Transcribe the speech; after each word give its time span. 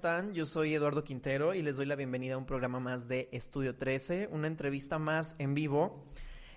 están? 0.00 0.32
Yo 0.32 0.46
soy 0.46 0.74
Eduardo 0.74 1.04
Quintero 1.04 1.52
y 1.52 1.60
les 1.60 1.76
doy 1.76 1.84
la 1.84 1.94
bienvenida 1.94 2.32
a 2.32 2.38
un 2.38 2.46
programa 2.46 2.80
más 2.80 3.06
de 3.06 3.28
Estudio 3.32 3.76
13, 3.76 4.30
una 4.32 4.46
entrevista 4.46 4.98
más 4.98 5.36
en 5.38 5.52
vivo. 5.52 6.06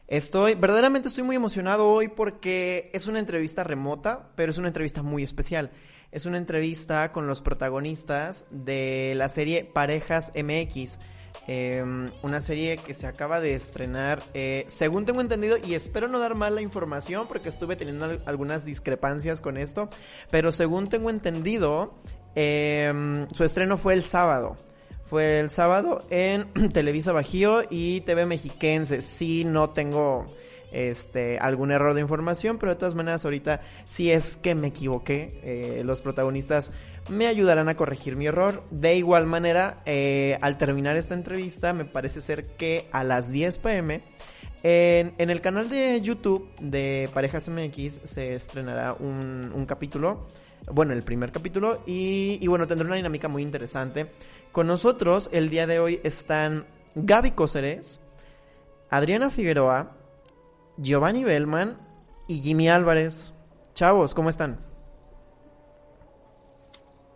Estoy, 0.08 0.56
verdaderamente 0.56 1.10
estoy 1.10 1.26
muy 1.26 1.36
emocionado 1.36 1.90
hoy 1.90 2.08
porque 2.08 2.90
es 2.94 3.06
una 3.08 3.20
entrevista 3.20 3.66
remota, 3.66 4.32
pero 4.38 4.50
es 4.50 4.58
una 4.58 4.70
entrevista 4.70 5.02
muy 5.02 5.24
especial. 5.24 5.72
Es 6.14 6.26
una 6.26 6.38
entrevista 6.38 7.12
con 7.12 7.28
los 7.28 7.42
protagonistas 7.42 8.46
de 8.50 9.12
la 9.18 9.28
serie 9.28 9.66
Parejas 9.66 10.32
MX. 10.42 11.00
Em, 11.46 12.12
una 12.22 12.40
serie 12.40 12.78
que 12.78 12.94
se 12.94 13.08
acaba 13.08 13.42
de 13.42 13.56
estrenar, 13.56 14.24
eh, 14.34 14.64
según 14.68 15.04
tengo 15.04 15.20
entendido, 15.20 15.58
y 15.58 15.74
espero 15.74 16.08
no 16.08 16.20
dar 16.20 16.36
mal 16.36 16.56
la 16.56 16.62
información 16.62 17.28
porque 17.28 17.50
estuve 17.50 17.76
teniendo 17.76 18.22
algunas 18.26 18.64
discrepancias 18.64 19.42
con 19.42 19.58
esto, 19.58 19.90
pero 20.32 20.54
según 20.54 20.88
tengo 20.88 21.10
entendido, 21.10 21.98
Em, 22.36 23.28
su 23.30 23.44
estreno 23.44 23.78
fue 23.78 23.94
el 23.94 24.04
sábado. 24.04 24.58
Fue 25.06 25.40
el 25.40 25.50
sábado 25.50 26.06
en 26.10 26.48
Televisa 26.74 27.12
Bajío 27.12 27.62
y 27.70 28.02
TV 28.02 28.26
Mexiquense. 28.26 29.02
Sí, 29.02 29.44
no 29.44 29.70
tengo 29.70 30.34
este 30.72 31.38
algún 31.38 31.72
error 31.72 31.94
de 31.94 32.02
información, 32.02 32.58
pero 32.58 32.72
de 32.72 32.80
todas 32.80 32.96
maneras 32.96 33.24
ahorita 33.24 33.62
si 33.86 34.12
es 34.12 34.38
que 34.38 34.56
me 34.56 34.68
equivoqué, 34.68 35.40
eh, 35.44 35.84
los 35.86 36.02
protagonistas 36.02 36.72
me 37.10 37.28
ayudarán 37.28 37.70
a 37.70 37.76
corregir 37.76 38.16
mi 38.16 38.26
error. 38.26 38.64
De 38.72 38.96
igual 38.96 39.28
manera, 39.28 39.84
eh, 39.86 40.40
al 40.42 40.58
terminar 40.58 40.96
esta 40.96 41.14
entrevista, 41.14 41.74
me 41.74 41.86
parece 41.86 42.22
ser 42.22 42.48
que 42.58 42.88
a 42.92 43.04
las 43.04 43.32
10 43.32 43.60
pm 43.60 44.02
en, 44.64 45.30
el 45.30 45.42
canal 45.42 45.70
de 45.70 46.00
YouTube 46.02 46.50
de 46.60 47.10
Parejas 47.14 47.50
MX 47.50 48.02
se 48.06 48.34
estrenará 48.34 48.94
un 48.94 49.66
capítulo 49.68 50.28
bueno, 50.72 50.94
el 50.94 51.04
primer 51.04 51.32
capítulo 51.32 51.82
y, 51.86 52.46
bueno, 52.48 52.68
tendrá 52.68 52.88
una 52.88 52.96
dinámica 52.96 53.28
muy 53.28 53.42
interesante. 53.42 54.12
Con 54.52 54.68
nosotros 54.68 55.30
el 55.32 55.50
día 55.50 55.68
de 55.68 55.80
hoy 55.80 56.00
están 56.04 56.66
Gaby 56.96 57.32
Cóceres, 57.32 58.06
Adriana 58.90 59.30
Figueroa, 59.30 59.98
Giovanni 60.78 61.24
Bellman 61.24 61.78
y 62.28 62.42
Jimmy 62.42 62.70
Álvarez. 62.70 63.34
Chavos, 63.74 64.14
¿cómo 64.14 64.30
están? 64.30 64.60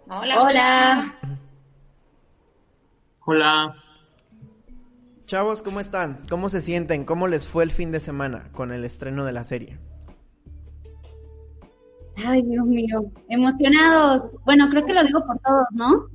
Hola. 0.10 0.42
Hola. 0.42 1.20
Hola. 3.26 3.76
Chavos, 5.26 5.62
¿cómo 5.62 5.82
están? 5.82 6.26
¿Cómo 6.30 6.48
se 6.48 6.62
sienten? 6.62 7.04
¿Cómo 7.04 7.28
les 7.28 7.48
fue 7.48 7.66
el 7.66 7.72
fin 7.72 7.92
de 7.92 8.00
semana 8.00 8.50
con 8.54 8.72
el 8.72 8.86
estreno 8.86 9.26
de 9.26 9.34
la 9.34 9.44
serie? 9.44 9.78
Ay, 12.26 12.42
Dios 12.44 12.66
mío, 12.66 13.12
emocionados. 13.30 14.36
Bueno, 14.44 14.70
creo 14.70 14.86
que 14.86 14.94
lo 14.94 15.04
digo 15.04 15.26
por 15.26 15.38
todos, 15.40 15.68
¿no? 15.72 16.08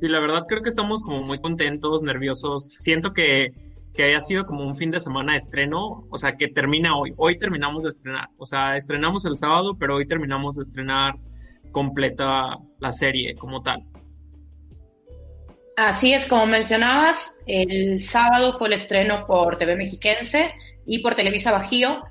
Sí, 0.00 0.08
la 0.08 0.20
verdad 0.20 0.44
creo 0.48 0.62
que 0.62 0.68
estamos 0.68 1.02
como 1.02 1.22
muy 1.22 1.40
contentos, 1.40 2.02
nerviosos. 2.02 2.68
Siento 2.80 3.12
que, 3.12 3.52
que 3.94 4.04
haya 4.04 4.20
sido 4.20 4.46
como 4.46 4.66
un 4.66 4.76
fin 4.76 4.90
de 4.90 5.00
semana 5.00 5.32
de 5.32 5.38
estreno, 5.38 6.06
o 6.10 6.16
sea, 6.16 6.36
que 6.36 6.48
termina 6.48 6.96
hoy. 6.96 7.12
Hoy 7.16 7.38
terminamos 7.38 7.84
de 7.84 7.90
estrenar. 7.90 8.28
O 8.38 8.46
sea, 8.46 8.76
estrenamos 8.76 9.24
el 9.24 9.36
sábado, 9.36 9.76
pero 9.78 9.96
hoy 9.96 10.06
terminamos 10.06 10.56
de 10.56 10.62
estrenar 10.62 11.14
completa 11.72 12.58
la 12.78 12.92
serie 12.92 13.34
como 13.36 13.62
tal. 13.62 13.84
Así 15.76 16.14
es, 16.14 16.26
como 16.26 16.46
mencionabas, 16.46 17.34
el 17.46 18.00
sábado 18.00 18.54
fue 18.54 18.68
el 18.68 18.74
estreno 18.74 19.26
por 19.26 19.58
TV 19.58 19.76
Mexiquense 19.76 20.54
y 20.86 21.00
por 21.00 21.14
Televisa 21.14 21.52
Bajío. 21.52 22.02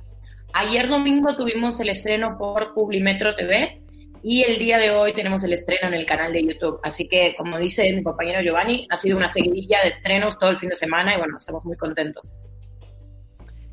Ayer 0.58 0.88
domingo 0.88 1.36
tuvimos 1.36 1.78
el 1.82 1.90
estreno 1.90 2.38
por 2.38 2.74
Publimetro 2.74 3.36
TV 3.36 3.82
y 4.24 4.42
el 4.44 4.58
día 4.58 4.78
de 4.78 4.90
hoy 4.90 5.14
tenemos 5.14 5.44
el 5.44 5.52
estreno 5.52 5.90
en 5.90 5.94
el 5.94 6.06
canal 6.06 6.32
de 6.32 6.46
YouTube. 6.46 6.80
Así 6.82 7.10
que, 7.10 7.36
como 7.38 7.60
dice 7.60 7.92
mi 7.92 8.02
compañero 8.02 8.40
Giovanni, 8.42 8.88
ha 8.90 8.96
sido 8.96 9.18
una 9.18 9.28
seguidilla 9.28 9.82
de 9.82 9.90
estrenos 9.90 10.40
todo 10.40 10.52
el 10.52 10.56
fin 10.56 10.70
de 10.70 10.78
semana 10.78 11.14
y 11.14 11.18
bueno, 11.18 11.38
estamos 11.38 11.66
muy 11.66 11.76
contentos. 11.76 12.40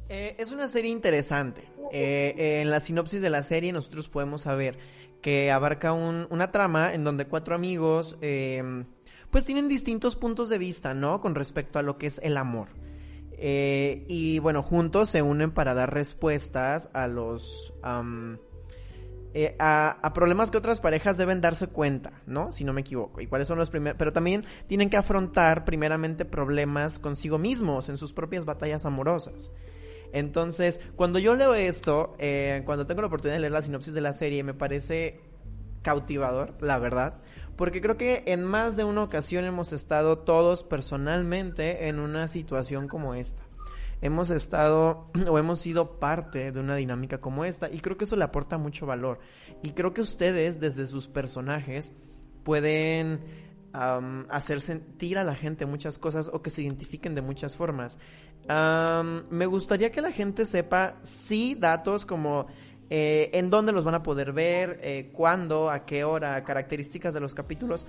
Eh, 0.09 0.35
es 0.39 0.51
una 0.51 0.67
serie 0.67 0.91
interesante. 0.91 1.63
Eh, 1.93 2.63
en 2.63 2.71
la 2.71 2.81
sinopsis 2.81 3.23
de 3.23 3.31
la 3.31 3.45
serie 3.45 3.73
nosotros 3.73 4.09
podemos 4.09 4.41
saber 4.41 4.77
que 5.21 5.53
abarca 5.53 5.93
una 5.93 6.51
trama 6.51 6.95
en 6.95 7.05
donde 7.05 7.27
cuatro 7.27 7.55
amigos 7.55 8.19
eh, 8.23 8.85
pues 9.31 9.45
tienen 9.45 9.69
distintos 9.69 10.17
puntos 10.17 10.49
de 10.49 10.59
vista, 10.59 10.95
¿no? 10.95 11.21
Con 11.21 11.37
respecto 11.37 11.79
a 11.79 11.83
lo 11.83 11.97
que 11.97 12.09
es 12.09 12.19
el 12.25 12.37
amor. 12.37 12.71
Eh, 13.45 14.05
y 14.07 14.39
bueno, 14.39 14.63
juntos 14.63 15.11
se 15.11 15.21
unen 15.21 15.51
para 15.51 15.75
dar 15.75 15.93
respuestas 15.93 16.91
a 16.93 17.09
los... 17.09 17.75
Eh, 19.35 19.57
a, 19.59 20.13
problemas 20.15 20.53
que 20.53 20.59
otras 20.59 20.79
parejas 20.79 21.17
deben 21.17 21.41
darse 21.41 21.67
cuenta, 21.67 22.23
¿no? 22.25 22.53
Si 22.53 22.63
no 22.63 22.73
me 22.73 22.83
equivoco. 22.83 23.21
Y 23.21 23.27
cuáles 23.27 23.49
son 23.49 23.59
los 23.59 23.69
primeros... 23.69 23.99
Pero 23.99 24.13
también 24.13 24.45
tienen 24.69 24.91
que 24.91 24.97
afrontar 24.97 25.65
primeramente 25.65 26.25
problemas 26.25 27.01
consigo 27.01 27.37
mismos 27.37 27.89
en 27.89 27.97
sus 27.97 28.13
propias 28.13 28.45
batallas 28.45 28.87
amorosas. 28.87 29.51
Entonces, 30.13 30.81
cuando 30.95 31.19
yo 31.19 31.35
leo 31.35 31.55
esto, 31.55 32.15
eh, 32.21 32.63
cuando 32.65 32.87
tengo 32.87 33.01
la 33.01 33.09
oportunidad 33.09 33.39
de 33.39 33.41
leer 33.41 33.53
la 33.53 33.63
sinopsis 33.63 33.93
de 33.93 34.03
la 34.03 34.13
serie, 34.13 34.45
me 34.45 34.55
parece 34.55 35.21
cautivador, 35.83 36.55
la 36.61 36.79
verdad 36.79 37.21
porque 37.63 37.81
creo 37.81 37.97
que 37.97 38.25
en 38.27 38.43
más 38.43 38.77
de 38.77 38.83
una 38.83 39.05
ocasión 39.05 39.45
hemos 39.45 39.73
estado 39.73 40.19
todos 40.19 40.65
personalmente 40.65 41.87
en 41.87 42.01
una 42.01 42.27
situación 42.27 42.89
como 42.89 43.15
esta. 43.15 43.41
Hemos 44.01 44.33
estado 44.33 45.13
o 45.29 45.39
hemos 45.39 45.61
sido 45.61 46.01
parte 46.01 46.51
de 46.51 46.59
una 46.59 46.75
dinámica 46.75 47.21
como 47.21 47.45
esta 47.45 47.71
y 47.71 47.79
creo 47.79 47.97
que 47.97 48.03
eso 48.03 48.17
le 48.17 48.25
aporta 48.25 48.59
mucho 48.59 48.85
valor. 48.85 49.21
Y 49.63 49.75
creo 49.75 49.95
que 49.95 50.01
ustedes 50.01 50.59
desde 50.59 50.87
sus 50.87 51.07
personajes 51.07 51.93
pueden 52.43 53.21
hacer 53.73 54.61
sentir 54.61 55.17
a 55.17 55.23
la 55.23 55.37
gente 55.37 55.65
muchas 55.65 56.01
cosas 56.01 56.31
o 56.33 56.43
que 56.43 56.51
se 56.51 56.63
identifiquen 56.63 57.15
de 57.15 57.23
muchas 57.23 57.55
formas. 57.55 57.97
me 59.31 59.47
gustaría 59.47 59.93
que 59.93 60.01
la 60.01 60.11
gente 60.11 60.47
sepa, 60.47 60.97
sí, 61.03 61.55
datos 61.55 62.07
como 62.07 62.49
eh, 62.95 63.31
en 63.33 63.49
dónde 63.49 63.73
los 63.73 63.85
van 63.85 63.95
a 63.95 64.03
poder 64.03 64.35
ver, 64.35 64.79
eh, 64.83 65.09
cuándo, 65.15 65.71
a 65.71 65.87
qué 65.87 66.05
hora, 66.05 66.45
características 66.45 67.15
de 67.15 67.21
los 67.21 67.33
capítulos. 67.33 67.87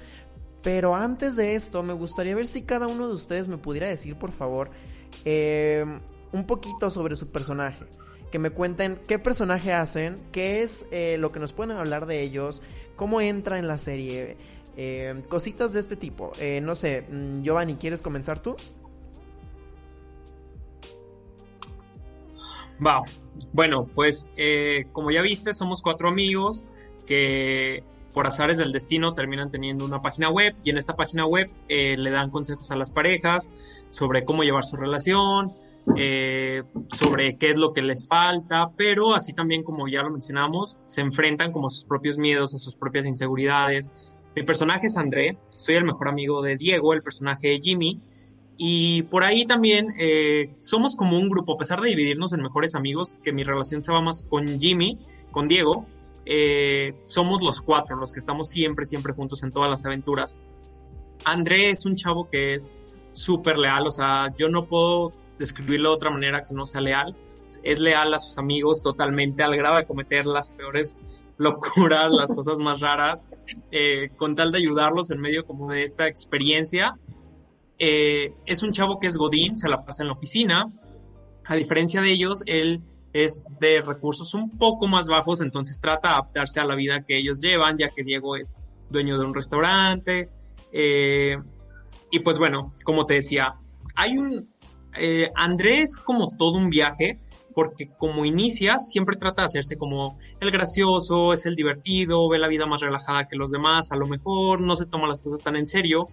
Pero 0.62 0.96
antes 0.96 1.36
de 1.36 1.56
esto, 1.56 1.84
me 1.84 1.92
gustaría 1.92 2.34
ver 2.34 2.48
si 2.48 2.62
cada 2.62 2.88
uno 2.88 3.10
de 3.10 3.14
ustedes 3.14 3.50
me 3.50 3.58
pudiera 3.58 3.86
decir, 3.86 4.16
por 4.16 4.32
favor, 4.32 4.72
eh, 5.26 5.84
un 6.32 6.46
poquito 6.46 6.90
sobre 6.90 7.18
su 7.18 7.34
personaje. 7.34 7.84
Que 8.32 8.40
me 8.40 8.52
cuenten 8.52 8.98
qué 9.06 9.20
personaje 9.20 9.74
hacen, 9.74 10.22
qué 10.32 10.62
es 10.62 10.88
lo 11.20 11.34
que 11.34 11.40
nos 11.42 11.52
pueden 11.52 11.76
hablar 11.76 12.06
de 12.06 12.22
ellos, 12.22 12.62
cómo 12.96 13.20
entra 13.20 13.60
en 13.60 13.68
la 13.68 13.78
serie, 13.78 14.38
cositas 15.28 15.74
de 15.74 15.82
este 15.82 15.98
tipo. 15.98 16.32
no 16.62 16.76
sé, 16.76 17.02
mm, 17.02 17.42
Giovanni, 17.44 17.76
¿quieres 17.76 18.02
comenzar 18.02 18.40
tú? 18.40 18.56
Wow. 22.80 23.04
Bueno, 23.52 23.88
pues 23.94 24.30
eh, 24.38 24.86
como 24.92 25.12
ya 25.12 25.22
viste, 25.22 25.54
somos 25.54 25.82
cuatro 25.82 26.10
amigos 26.10 26.66
que 27.06 27.84
por 28.14 28.28
azares 28.28 28.58
del 28.58 28.72
destino 28.72 29.14
terminan 29.14 29.50
teniendo 29.50 29.86
una 29.86 30.02
página 30.02 30.30
web 30.30 30.56
y 30.64 30.70
en 30.70 30.78
esta 30.78 30.96
página 30.96 31.26
web 31.26 31.50
eh, 31.68 31.98
le 31.98 32.12
dan 32.12 32.30
consejos 32.30 32.70
a 32.72 32.76
las 32.76 32.92
parejas 32.92 33.52
sobre 33.90 34.24
cómo 34.24 34.44
llevar 34.44 34.64
su 34.64 34.78
relación, 34.78 35.52
eh, 35.98 36.64
sobre 36.94 37.38
qué 37.38 37.52
es 37.52 37.58
lo 37.58 37.74
que 37.74 37.82
les 37.82 38.08
falta, 38.08 38.70
pero 38.78 39.16
así 39.16 39.34
también 39.34 39.64
como 39.64 39.88
ya 39.88 40.04
lo 40.04 40.12
mencionamos, 40.12 40.80
se 40.86 41.02
enfrentan 41.02 41.52
como 41.52 41.68
a 41.68 41.70
sus 41.70 41.86
propios 41.86 42.18
miedos, 42.18 42.54
a 42.54 42.58
sus 42.58 42.76
propias 42.76 43.06
inseguridades. 43.06 43.92
Mi 44.36 44.44
personaje 44.44 44.88
es 44.88 44.98
André, 44.98 45.38
soy 45.50 45.76
el 45.76 45.84
mejor 45.84 46.08
amigo 46.08 46.42
de 46.42 46.56
Diego, 46.56 46.94
el 46.94 47.02
personaje 47.02 47.50
de 47.50 47.60
Jimmy, 47.60 48.00
y 48.58 49.04
por 49.04 49.24
ahí 49.24 49.46
también 49.46 49.88
eh, 50.00 50.54
somos 50.60 50.96
como 50.96 51.18
un 51.18 51.30
grupo, 51.30 51.54
a 51.54 51.58
pesar 51.58 51.82
de 51.82 51.90
dividirnos 51.90 52.34
en 52.34 52.42
mejores 52.42 52.76
amigos, 52.76 53.18
que 53.24 53.32
mi 53.32 53.44
relación 53.44 53.82
se 53.82 53.92
va 53.92 54.02
más 54.02 54.26
con 54.30 54.60
Jimmy, 54.60 55.00
con 55.32 55.48
Diego, 55.48 55.86
eh, 56.26 56.94
somos 57.04 57.42
los 57.42 57.62
cuatro, 57.62 57.96
los 57.96 58.14
que 58.14 58.20
estamos 58.20 58.50
siempre, 58.50 58.86
siempre 58.86 59.14
juntos 59.14 59.44
en 59.44 59.52
todas 59.52 59.70
las 59.70 59.86
aventuras. 59.86 60.38
André 61.26 61.72
es 61.72 61.86
un 61.86 61.96
chavo 61.96 62.30
que 62.30 62.54
es 62.54 62.74
súper 63.12 63.58
leal, 63.58 63.88
o 63.88 63.92
sea, 63.92 64.34
yo 64.38 64.50
no 64.50 64.66
puedo 64.66 65.14
describirlo 65.40 65.90
de 65.90 65.96
otra 65.96 66.10
manera 66.12 66.46
que 66.46 66.54
no 66.54 66.66
sea 66.66 66.82
leal. 66.82 67.16
Es 67.64 67.80
leal 67.80 68.14
a 68.14 68.20
sus 68.20 68.38
amigos 68.38 68.82
totalmente, 68.82 69.44
al 69.44 69.56
grado 69.56 69.78
de 69.78 69.86
cometer 69.86 70.26
las 70.26 70.52
peores 70.52 70.98
locuras, 71.38 72.12
las 72.12 72.32
cosas 72.32 72.58
más 72.58 72.80
raras, 72.80 73.26
eh, 73.72 74.12
con 74.16 74.36
tal 74.36 74.52
de 74.52 74.60
ayudarlos 74.60 75.10
en 75.10 75.20
medio 75.20 75.46
como 75.46 75.72
de 75.72 75.84
esta 75.84 76.08
experiencia 76.08 76.98
eh, 77.80 78.34
es 78.46 78.64
un 78.64 78.72
chavo 78.72 79.00
que 79.00 79.08
es 79.08 79.18
Godín, 79.18 79.58
se 79.58 79.70
la 79.70 79.84
pasa 79.84 80.04
en 80.04 80.08
la 80.08 80.14
oficina. 80.14 80.72
A 81.46 81.56
diferencia 81.56 82.02
de 82.02 82.12
ellos, 82.12 82.44
él 82.46 82.82
es 83.12 83.44
de 83.60 83.82
recursos 83.82 84.34
un 84.34 84.58
poco 84.58 84.88
más 84.88 85.08
bajos, 85.08 85.42
entonces 85.42 85.80
trata 85.80 86.10
de 86.10 86.14
adaptarse 86.16 86.60
a 86.60 86.66
la 86.66 86.76
vida 86.76 87.04
que 87.04 87.18
ellos 87.18 87.42
llevan, 87.42 87.78
ya 87.78 87.90
que 87.90 88.04
Diego 88.04 88.36
es 88.36 88.56
dueño 88.90 89.18
de 89.18 89.26
un 89.26 89.34
restaurante. 89.34 90.30
Eh, 90.72 91.36
y 92.12 92.20
pues 92.20 92.38
bueno, 92.38 92.72
como 92.84 93.06
te 93.06 93.16
decía, 93.16 93.56
hay 93.96 94.18
un... 94.18 94.52
Eh, 94.96 95.32
Andrés 95.36 96.00
como 96.00 96.28
todo 96.28 96.58
un 96.58 96.70
viaje, 96.70 97.20
porque 97.54 97.90
como 97.98 98.26
inicia, 98.26 98.78
siempre 98.80 99.16
trata 99.16 99.42
de 99.42 99.48
hacerse 99.48 99.76
como 99.76 100.18
el 100.40 100.52
gracioso, 100.52 101.34
es 101.34 101.46
el 101.46 101.56
divertido, 101.56 102.30
ve 102.30 102.38
la 102.38 102.48
vida 102.48 102.66
más 102.66 102.82
relajada 102.82 103.28
que 103.28 103.36
los 103.36 103.52
demás, 103.52 103.92
a 103.92 103.96
lo 103.96 104.08
mejor 104.08 104.62
no 104.62 104.76
se 104.76 104.86
toma 104.86 105.08
las 105.08 105.20
cosas 105.20 105.42
tan 105.42 105.56
en 105.56 105.68
serio, 105.68 106.08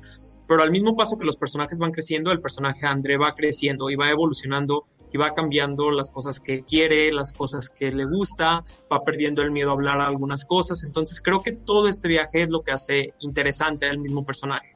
pero 0.50 0.64
al 0.64 0.72
mismo 0.72 0.96
paso 0.96 1.16
que 1.16 1.24
los 1.24 1.36
personajes 1.36 1.78
van 1.78 1.92
creciendo, 1.92 2.32
el 2.32 2.40
personaje 2.40 2.84
André 2.84 3.16
va 3.16 3.36
creciendo 3.36 3.88
y 3.88 3.94
va 3.94 4.10
evolucionando 4.10 4.84
y 5.12 5.16
va 5.16 5.32
cambiando 5.32 5.92
las 5.92 6.10
cosas 6.10 6.40
que 6.40 6.64
quiere, 6.64 7.12
las 7.12 7.32
cosas 7.32 7.70
que 7.70 7.92
le 7.92 8.04
gusta, 8.04 8.64
va 8.92 9.04
perdiendo 9.04 9.42
el 9.42 9.52
miedo 9.52 9.70
a 9.70 9.74
hablar 9.74 10.00
algunas 10.00 10.44
cosas. 10.44 10.82
Entonces 10.82 11.22
creo 11.22 11.40
que 11.44 11.52
todo 11.52 11.86
este 11.86 12.08
viaje 12.08 12.42
es 12.42 12.50
lo 12.50 12.62
que 12.62 12.72
hace 12.72 13.14
interesante 13.20 13.88
al 13.88 13.98
mismo 13.98 14.26
personaje. 14.26 14.74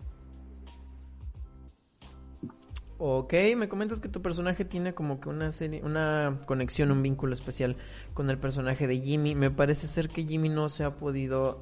Ok, 2.99 3.35
me 3.57 3.69
comentas 3.69 3.99
que 3.99 4.09
tu 4.09 4.23
personaje 4.23 4.65
tiene 4.65 4.95
como 4.95 5.19
que 5.19 5.29
una 5.29 5.51
serie, 5.51 5.83
una 5.83 6.43
conexión, 6.47 6.93
un 6.93 7.03
vínculo 7.03 7.35
especial 7.35 7.77
con 8.13 8.31
el 8.31 8.39
personaje 8.39 8.87
de 8.87 9.01
Jimmy. 9.01 9.35
Me 9.35 9.51
parece 9.51 9.89
ser 9.89 10.09
que 10.09 10.23
Jimmy 10.23 10.51
no 10.51 10.69
se 10.69 10.85
ha 10.85 10.95
podido, 10.95 11.59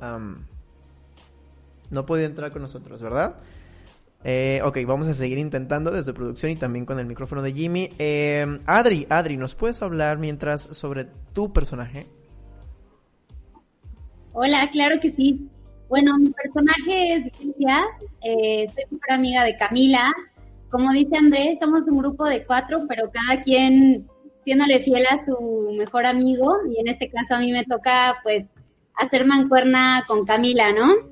no 1.91 2.01
ha 2.01 2.05
podido 2.05 2.27
entrar 2.27 2.53
con 2.53 2.61
nosotros, 2.61 3.01
¿verdad? 3.01 3.41
Eh, 4.25 4.61
ok, 4.65 4.79
vamos 4.87 5.09
a 5.09 5.15
seguir 5.15 5.39
intentando 5.39 5.91
desde 5.91 6.13
producción 6.13 6.53
y 6.53 6.57
también 6.57 6.87
con 6.87 6.99
el 6.99 7.07
micrófono 7.07 7.43
de 7.43 7.53
Jimmy. 7.53 7.91
Eh, 7.99 8.61
Adri, 8.67 9.07
Adri, 9.09 9.37
¿nos 9.37 9.55
puedes 9.55 9.83
hablar 9.83 10.19
mientras 10.19 10.63
sobre 10.63 11.07
tu 11.33 11.53
personaje? 11.53 12.07
Hola, 14.33 14.69
claro 14.71 15.01
que 15.01 15.11
sí. 15.11 15.49
Bueno, 15.89 16.17
mi 16.19 16.31
personaje 16.31 17.15
es 17.15 17.31
Alicia, 17.39 17.83
eh, 18.23 18.71
soy 18.73 18.85
mejor 18.91 19.13
amiga 19.13 19.45
de 19.45 19.57
Camila. 19.59 20.11
Como 20.71 20.91
dice 20.93 21.17
Andrés, 21.17 21.59
somos 21.59 21.87
un 21.87 21.99
grupo 21.99 22.25
de 22.25 22.47
cuatro, 22.47 22.87
pero 22.89 23.11
cada 23.11 23.43
quien 23.43 24.09
siéndole 24.43 24.81
fiel 24.81 25.05
a 25.07 25.23
su 25.27 25.75
mejor 25.77 26.07
amigo. 26.07 26.57
Y 26.75 26.81
en 26.81 26.89
este 26.89 27.11
caso 27.11 27.35
a 27.35 27.41
mí 27.41 27.53
me 27.53 27.65
toca, 27.65 28.17
pues, 28.23 28.47
hacer 28.97 29.27
mancuerna 29.27 30.05
con 30.07 30.25
Camila, 30.25 30.73
¿no? 30.73 31.12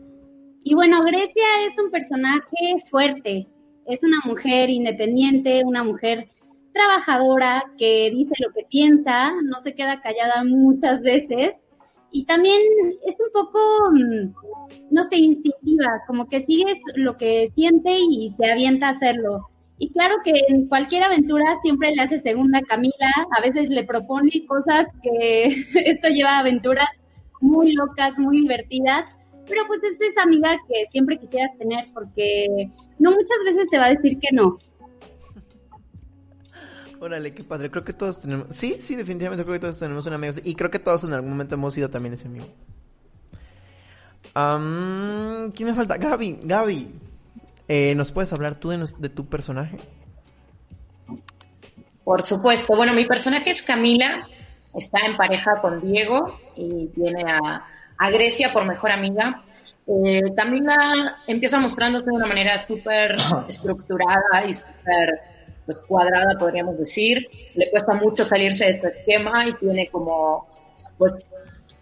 Y 0.63 0.75
bueno, 0.75 1.03
Grecia 1.03 1.45
es 1.67 1.79
un 1.83 1.91
personaje 1.91 2.77
fuerte, 2.89 3.49
es 3.87 4.05
una 4.05 4.21
mujer 4.25 4.71
independiente, 4.71 5.63
una 5.65 5.83
mujer 5.83 6.29
trabajadora 6.73 7.65
que 7.79 8.11
dice 8.11 8.33
lo 8.39 8.53
que 8.53 8.67
piensa, 8.69 9.33
no 9.43 9.59
se 9.59 9.75
queda 9.75 10.01
callada 10.01 10.45
muchas 10.45 11.03
veces 11.03 11.67
y 12.13 12.25
también 12.25 12.61
es 13.07 13.15
un 13.21 13.33
poco, 13.33 13.59
mm, 13.93 14.35
no 14.91 15.03
sé, 15.05 15.17
instintiva, 15.17 16.03
como 16.07 16.29
que 16.29 16.41
sigue 16.41 16.65
lo 16.97 17.17
que 17.17 17.51
siente 17.55 17.99
y 17.99 18.31
se 18.31 18.51
avienta 18.51 18.89
a 18.89 18.91
hacerlo. 18.91 19.49
Y 19.79 19.91
claro 19.93 20.17
que 20.25 20.33
en 20.49 20.67
cualquier 20.69 21.05
aventura 21.05 21.57
siempre 21.63 21.93
le 21.93 22.03
hace 22.03 22.19
segunda 22.19 22.61
Camila, 22.63 23.11
a 23.37 23.41
veces 23.41 23.71
le 23.71 23.85
propone 23.85 24.45
cosas 24.47 24.89
que 25.03 25.45
esto 25.87 26.09
lleva 26.09 26.37
a 26.37 26.41
aventuras 26.41 26.89
muy 27.41 27.73
locas, 27.73 28.19
muy 28.19 28.43
divertidas, 28.43 29.05
pero 29.51 29.67
pues 29.67 29.83
es 29.83 30.01
esa 30.01 30.23
amiga 30.23 30.57
que 30.67 30.87
siempre 30.91 31.19
quisieras 31.19 31.51
tener 31.59 31.85
porque 31.93 32.71
no 32.99 33.11
muchas 33.11 33.39
veces 33.45 33.69
te 33.69 33.79
va 33.79 33.87
a 33.87 33.91
decir 33.91 34.19
que 34.19 34.29
no. 34.33 34.57
Órale, 37.01 37.35
qué 37.35 37.43
padre. 37.43 37.71
Creo 37.71 37.83
que 37.83 37.95
todos 37.95 38.21
tenemos. 38.21 38.55
Sí, 38.55 38.77
sí, 38.79 38.95
definitivamente 38.95 39.43
creo 39.43 39.55
que 39.55 39.61
todos 39.61 39.79
tenemos 39.79 40.07
un 40.07 40.13
amigo. 40.13 40.35
Y 40.45 40.55
creo 40.55 40.71
que 40.71 40.79
todos 40.79 41.03
en 41.05 41.15
algún 41.15 41.31
momento 41.31 41.55
hemos 41.55 41.75
sido 41.75 41.91
también 41.91 42.15
ese 42.15 42.29
amigo. 42.29 42.47
¿Quién 44.33 45.69
me 45.69 45.75
falta? 45.75 45.97
Gaby, 45.97 46.41
Gaby. 46.45 46.95
Eh, 47.69 47.95
¿Nos 47.95 48.13
puedes 48.13 48.33
hablar 48.33 48.57
tú 48.57 48.69
de, 48.71 48.87
de, 48.99 49.09
tu 49.09 49.27
personaje? 49.27 49.79
Por 52.05 52.23
supuesto. 52.23 52.77
Bueno, 52.77 52.93
mi 52.93 53.07
personaje 53.07 53.51
es 53.51 53.63
Camila. 53.63 54.29
Está 54.75 55.01
en 55.07 55.17
pareja 55.17 55.61
con 55.61 55.81
Diego 55.81 56.39
y 56.57 56.89
tiene 56.89 57.25
a, 57.27 57.65
a 58.01 58.11
Grecia 58.11 58.51
por 58.53 58.65
mejor 58.65 58.91
amiga. 58.91 59.43
Eh, 59.87 60.23
Camila 60.35 61.19
empieza 61.27 61.59
mostrándose 61.59 62.07
de 62.07 62.13
una 62.13 62.27
manera 62.27 62.57
súper 62.57 63.15
estructurada 63.49 64.47
y 64.49 64.55
súper 64.55 65.21
pues, 65.67 65.77
cuadrada, 65.87 66.39
podríamos 66.39 66.79
decir. 66.79 67.27
Le 67.55 67.71
cuesta 67.71 67.93
mucho 67.93 68.25
salirse 68.25 68.65
de 68.65 68.71
este 68.71 68.89
esquema 68.89 69.47
y 69.47 69.55
tiene 69.55 69.89
como, 69.89 70.49
pues, 70.97 71.13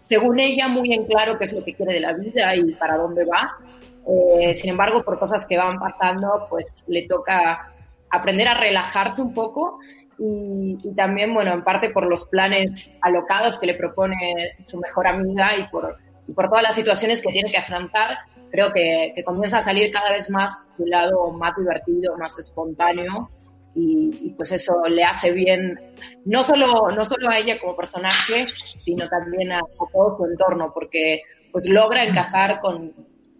según 0.01 0.39
ella, 0.39 0.67
muy 0.67 0.93
en 0.93 1.05
claro 1.05 1.39
qué 1.39 1.45
es 1.45 1.53
lo 1.53 1.63
que 1.63 1.73
quiere 1.73 1.93
de 1.93 2.01
la 2.01 2.13
vida 2.13 2.53
y 2.53 2.73
para 2.73 2.97
dónde 2.97 3.23
va. 3.23 3.57
Eh, 4.05 4.55
sin 4.55 4.71
embargo, 4.71 5.01
por 5.03 5.19
cosas 5.19 5.45
que 5.45 5.57
van 5.57 5.79
pasando, 5.79 6.47
pues 6.49 6.65
le 6.87 7.07
toca 7.07 7.71
aprender 8.09 8.47
a 8.49 8.55
relajarse 8.55 9.21
un 9.21 9.33
poco 9.33 9.79
y, 10.17 10.77
y, 10.83 10.95
también, 10.95 11.33
bueno, 11.33 11.53
en 11.53 11.63
parte 11.63 11.91
por 11.91 12.05
los 12.07 12.25
planes 12.25 12.91
alocados 13.01 13.57
que 13.57 13.67
le 13.67 13.75
propone 13.75 14.57
su 14.65 14.77
mejor 14.79 15.07
amiga 15.07 15.55
y 15.55 15.67
por 15.69 15.95
y 16.29 16.33
por 16.33 16.47
todas 16.47 16.63
las 16.63 16.75
situaciones 16.75 17.21
que 17.21 17.31
tiene 17.31 17.51
que 17.51 17.57
afrontar, 17.57 18.19
creo 18.51 18.71
que, 18.71 19.13
que 19.15 19.23
comienza 19.23 19.57
a 19.57 19.63
salir 19.63 19.91
cada 19.91 20.11
vez 20.11 20.29
más 20.29 20.55
su 20.77 20.85
lado 20.85 21.31
más 21.31 21.55
divertido, 21.57 22.17
más 22.17 22.37
espontáneo, 22.37 23.29
y, 23.75 24.33
pues 24.35 24.51
eso 24.51 24.73
le 24.87 25.03
hace 25.03 25.31
bien, 25.31 25.79
no 26.25 26.43
solo, 26.43 26.91
no 26.91 27.05
solo 27.05 27.29
a 27.29 27.37
ella 27.37 27.59
como 27.59 27.75
personaje, 27.75 28.47
sino 28.79 29.07
también 29.07 29.51
a, 29.51 29.61
todo 29.93 30.17
su 30.17 30.25
entorno, 30.25 30.71
porque 30.73 31.21
pues 31.51 31.67
logra 31.69 32.03
encajar 32.03 32.59
con, 32.59 32.93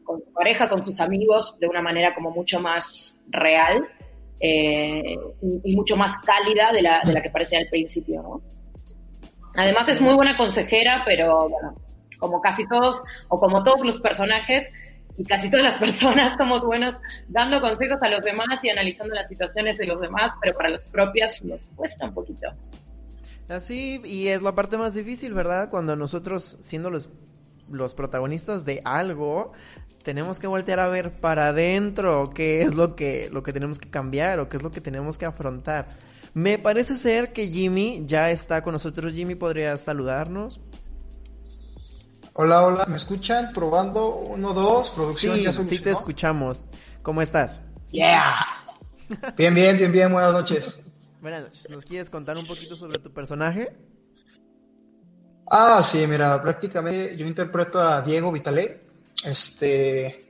con, 0.03 0.19
su 0.21 0.31
pareja, 0.33 0.69
con 0.69 0.85
sus 0.85 0.99
amigos, 1.01 1.57
de 1.59 1.67
una 1.67 1.81
manera 1.81 2.15
como 2.15 2.31
mucho 2.31 2.59
más 2.59 3.19
real 3.27 3.85
eh, 4.39 5.15
y, 5.41 5.71
y, 5.71 5.75
mucho 5.75 5.97
más 5.97 6.17
cálida 6.19 6.71
de 6.71 6.81
la, 6.81 7.01
de 7.03 7.13
la 7.13 7.21
que 7.21 7.29
parecía 7.29 7.59
al 7.59 7.67
principio, 7.67 8.21
¿no? 8.21 8.41
Además 9.55 9.89
es 9.89 9.99
muy 9.99 10.15
buena 10.15 10.37
consejera, 10.37 11.01
pero 11.05 11.49
bueno, 11.49 11.75
como 12.19 12.41
casi 12.41 12.67
todos, 12.67 13.01
o 13.29 13.39
como 13.39 13.63
todos 13.63 13.85
los 13.85 13.99
personajes, 13.99 14.71
y 15.17 15.25
casi 15.25 15.49
todas 15.49 15.65
las 15.65 15.77
personas 15.79 16.37
somos 16.37 16.63
buenos 16.63 16.95
dando 17.27 17.59
consejos 17.59 18.01
a 18.01 18.09
los 18.09 18.23
demás 18.23 18.63
y 18.63 18.69
analizando 18.69 19.13
las 19.15 19.27
situaciones 19.27 19.77
de 19.77 19.85
los 19.85 19.99
demás, 19.99 20.31
pero 20.41 20.55
para 20.55 20.69
los 20.69 20.85
propias 20.85 21.43
nos 21.43 21.61
cuesta 21.75 22.05
un 22.05 22.13
poquito. 22.13 22.47
Así, 23.49 23.99
y 24.05 24.27
es 24.27 24.41
la 24.41 24.53
parte 24.53 24.77
más 24.77 24.93
difícil, 24.93 25.33
¿verdad? 25.33 25.69
Cuando 25.69 25.95
nosotros, 25.95 26.57
siendo 26.61 26.91
los, 26.91 27.09
los 27.69 27.95
protagonistas 27.95 28.63
de 28.63 28.81
algo, 28.85 29.53
tenemos 30.03 30.39
que 30.39 30.47
voltear 30.47 30.79
a 30.79 30.87
ver 30.87 31.19
para 31.19 31.49
adentro 31.49 32.29
qué 32.29 32.61
es 32.61 32.75
lo 32.75 32.95
que, 32.95 33.29
lo 33.31 33.43
que 33.43 33.51
tenemos 33.51 33.79
que 33.79 33.89
cambiar 33.89 34.39
o 34.39 34.49
qué 34.49 34.57
es 34.57 34.63
lo 34.63 34.71
que 34.71 34.81
tenemos 34.81 35.17
que 35.17 35.25
afrontar. 35.25 35.87
Me 36.33 36.59
parece 36.59 36.95
ser 36.95 37.33
que 37.33 37.47
Jimmy 37.47 38.03
ya 38.05 38.29
está 38.29 38.61
con 38.61 38.73
nosotros. 38.73 39.13
Jimmy, 39.13 39.33
¿podrías 39.33 39.81
saludarnos? 39.81 40.61
Hola, 42.41 42.63
hola, 42.63 42.85
¿me 42.85 42.95
escuchan? 42.95 43.51
Probando, 43.53 44.15
uno, 44.15 44.53
dos, 44.53 44.93
producción. 44.95 45.35
Sí, 45.35 45.43
ya 45.43 45.51
sí 45.51 45.79
te 45.79 45.91
escuchamos. 45.91 46.63
¿Cómo 47.01 47.21
estás? 47.21 47.59
Yeah. 47.91 48.33
Bien, 49.35 49.53
bien, 49.53 49.75
bien, 49.75 49.91
bien, 49.91 50.09
buenas 50.09 50.31
noches. 50.31 50.73
Buenas 51.19 51.43
noches. 51.43 51.69
¿Nos 51.69 51.83
quieres 51.83 52.09
contar 52.09 52.37
un 52.37 52.47
poquito 52.47 52.77
sobre 52.77 52.97
tu 52.99 53.11
personaje? 53.11 53.75
Ah, 55.51 55.81
sí, 55.81 55.97
mira, 56.07 56.41
prácticamente 56.41 57.17
yo 57.17 57.25
interpreto 57.25 57.77
a 57.77 58.01
Diego 58.03 58.31
Vitalé. 58.31 58.85
Este, 59.21 60.29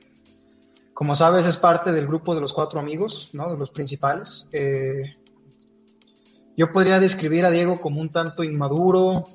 como 0.96 1.13
sabes, 1.13 1.46
es 1.46 1.58
parte 1.58 1.92
del 1.92 2.08
grupo 2.08 2.34
de 2.34 2.42
los 2.42 2.51
cuatro 2.51 2.80
amigos, 2.80 3.30
¿no? 3.34 3.51
De 3.51 3.58
los 3.60 3.70
principales. 3.70 4.48
Eh, 4.51 5.16
yo 6.58 6.72
podría 6.72 7.00
describir 7.00 7.46
a 7.46 7.51
Diego 7.51 7.80
como 7.80 8.01
un 8.01 8.12
tanto 8.12 8.44
inmaduro, 8.44 9.30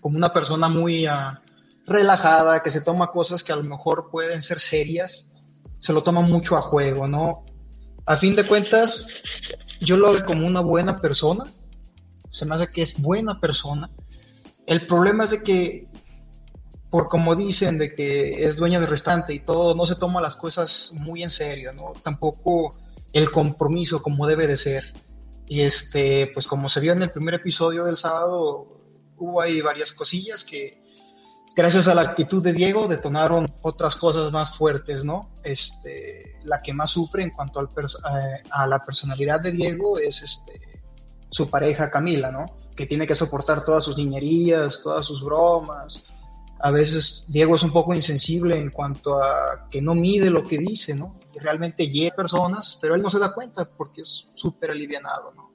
como 0.00 0.16
una 0.16 0.32
persona 0.32 0.68
muy... 0.68 1.08
Uh, 1.08 1.49
relajada, 1.90 2.62
que 2.62 2.70
se 2.70 2.80
toma 2.80 3.08
cosas 3.08 3.42
que 3.42 3.52
a 3.52 3.56
lo 3.56 3.64
mejor 3.64 4.10
pueden 4.10 4.40
ser 4.40 4.58
serias, 4.58 5.28
se 5.78 5.92
lo 5.92 6.02
toma 6.02 6.20
mucho 6.20 6.56
a 6.56 6.60
juego, 6.60 7.08
¿no? 7.08 7.44
A 8.06 8.16
fin 8.16 8.34
de 8.34 8.46
cuentas, 8.46 9.04
yo 9.80 9.96
lo 9.96 10.12
veo 10.12 10.24
como 10.24 10.46
una 10.46 10.60
buena 10.60 11.00
persona, 11.00 11.44
se 12.28 12.46
me 12.46 12.54
hace 12.54 12.68
que 12.68 12.82
es 12.82 13.00
buena 13.00 13.40
persona. 13.40 13.90
El 14.66 14.86
problema 14.86 15.24
es 15.24 15.30
de 15.30 15.42
que, 15.42 15.88
por 16.90 17.08
como 17.08 17.34
dicen, 17.34 17.76
de 17.76 17.92
que 17.92 18.44
es 18.44 18.54
dueña 18.54 18.78
del 18.78 18.88
restaurante 18.88 19.34
y 19.34 19.40
todo, 19.40 19.74
no 19.74 19.84
se 19.84 19.96
toma 19.96 20.20
las 20.20 20.36
cosas 20.36 20.90
muy 20.92 21.22
en 21.22 21.28
serio, 21.28 21.72
¿no? 21.72 21.92
Tampoco 22.04 22.78
el 23.12 23.30
compromiso 23.32 24.00
como 24.00 24.28
debe 24.28 24.46
de 24.46 24.54
ser. 24.54 24.94
Y 25.48 25.62
este, 25.62 26.30
pues 26.32 26.46
como 26.46 26.68
se 26.68 26.78
vio 26.78 26.92
en 26.92 27.02
el 27.02 27.10
primer 27.10 27.34
episodio 27.34 27.84
del 27.84 27.96
sábado, 27.96 28.80
hubo 29.16 29.40
ahí 29.40 29.60
varias 29.60 29.90
cosillas 29.90 30.44
que 30.44 30.79
gracias 31.60 31.86
a 31.88 31.94
la 31.94 32.00
actitud 32.00 32.42
de 32.42 32.54
Diego 32.54 32.88
detonaron 32.88 33.46
otras 33.60 33.94
cosas 33.94 34.32
más 34.32 34.56
fuertes, 34.56 35.04
¿no? 35.04 35.28
Este, 35.44 36.38
la 36.44 36.58
que 36.58 36.72
más 36.72 36.88
sufre 36.88 37.22
en 37.22 37.30
cuanto 37.30 37.60
al 37.60 37.66
eh, 37.66 38.42
a 38.50 38.66
la 38.66 38.82
personalidad 38.82 39.40
de 39.40 39.52
Diego 39.52 39.98
es 39.98 40.22
este, 40.22 40.80
su 41.28 41.50
pareja 41.50 41.90
Camila, 41.90 42.30
¿no? 42.30 42.46
Que 42.74 42.86
tiene 42.86 43.06
que 43.06 43.14
soportar 43.14 43.62
todas 43.62 43.84
sus 43.84 43.98
niñerías, 43.98 44.80
todas 44.82 45.04
sus 45.04 45.22
bromas. 45.22 46.02
A 46.60 46.70
veces 46.70 47.26
Diego 47.28 47.54
es 47.54 47.62
un 47.62 47.72
poco 47.72 47.92
insensible 47.92 48.58
en 48.58 48.70
cuanto 48.70 49.22
a 49.22 49.66
que 49.70 49.82
no 49.82 49.94
mide 49.94 50.30
lo 50.30 50.42
que 50.42 50.56
dice, 50.56 50.94
¿no? 50.94 51.20
Y 51.34 51.40
realmente 51.40 51.88
llega 51.88 52.16
personas, 52.16 52.78
pero 52.80 52.94
él 52.94 53.02
no 53.02 53.10
se 53.10 53.18
da 53.18 53.34
cuenta 53.34 53.66
porque 53.66 54.00
es 54.00 54.28
súper 54.32 54.70
alivianado, 54.70 55.34
¿no? 55.36 55.50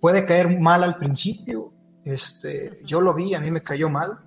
Puede 0.00 0.24
caer 0.24 0.58
mal 0.58 0.82
al 0.82 0.96
principio, 0.96 1.74
este, 2.06 2.80
yo 2.86 3.02
lo 3.02 3.12
vi, 3.12 3.34
a 3.34 3.40
mí 3.40 3.50
me 3.50 3.60
cayó 3.60 3.90
mal, 3.90 4.18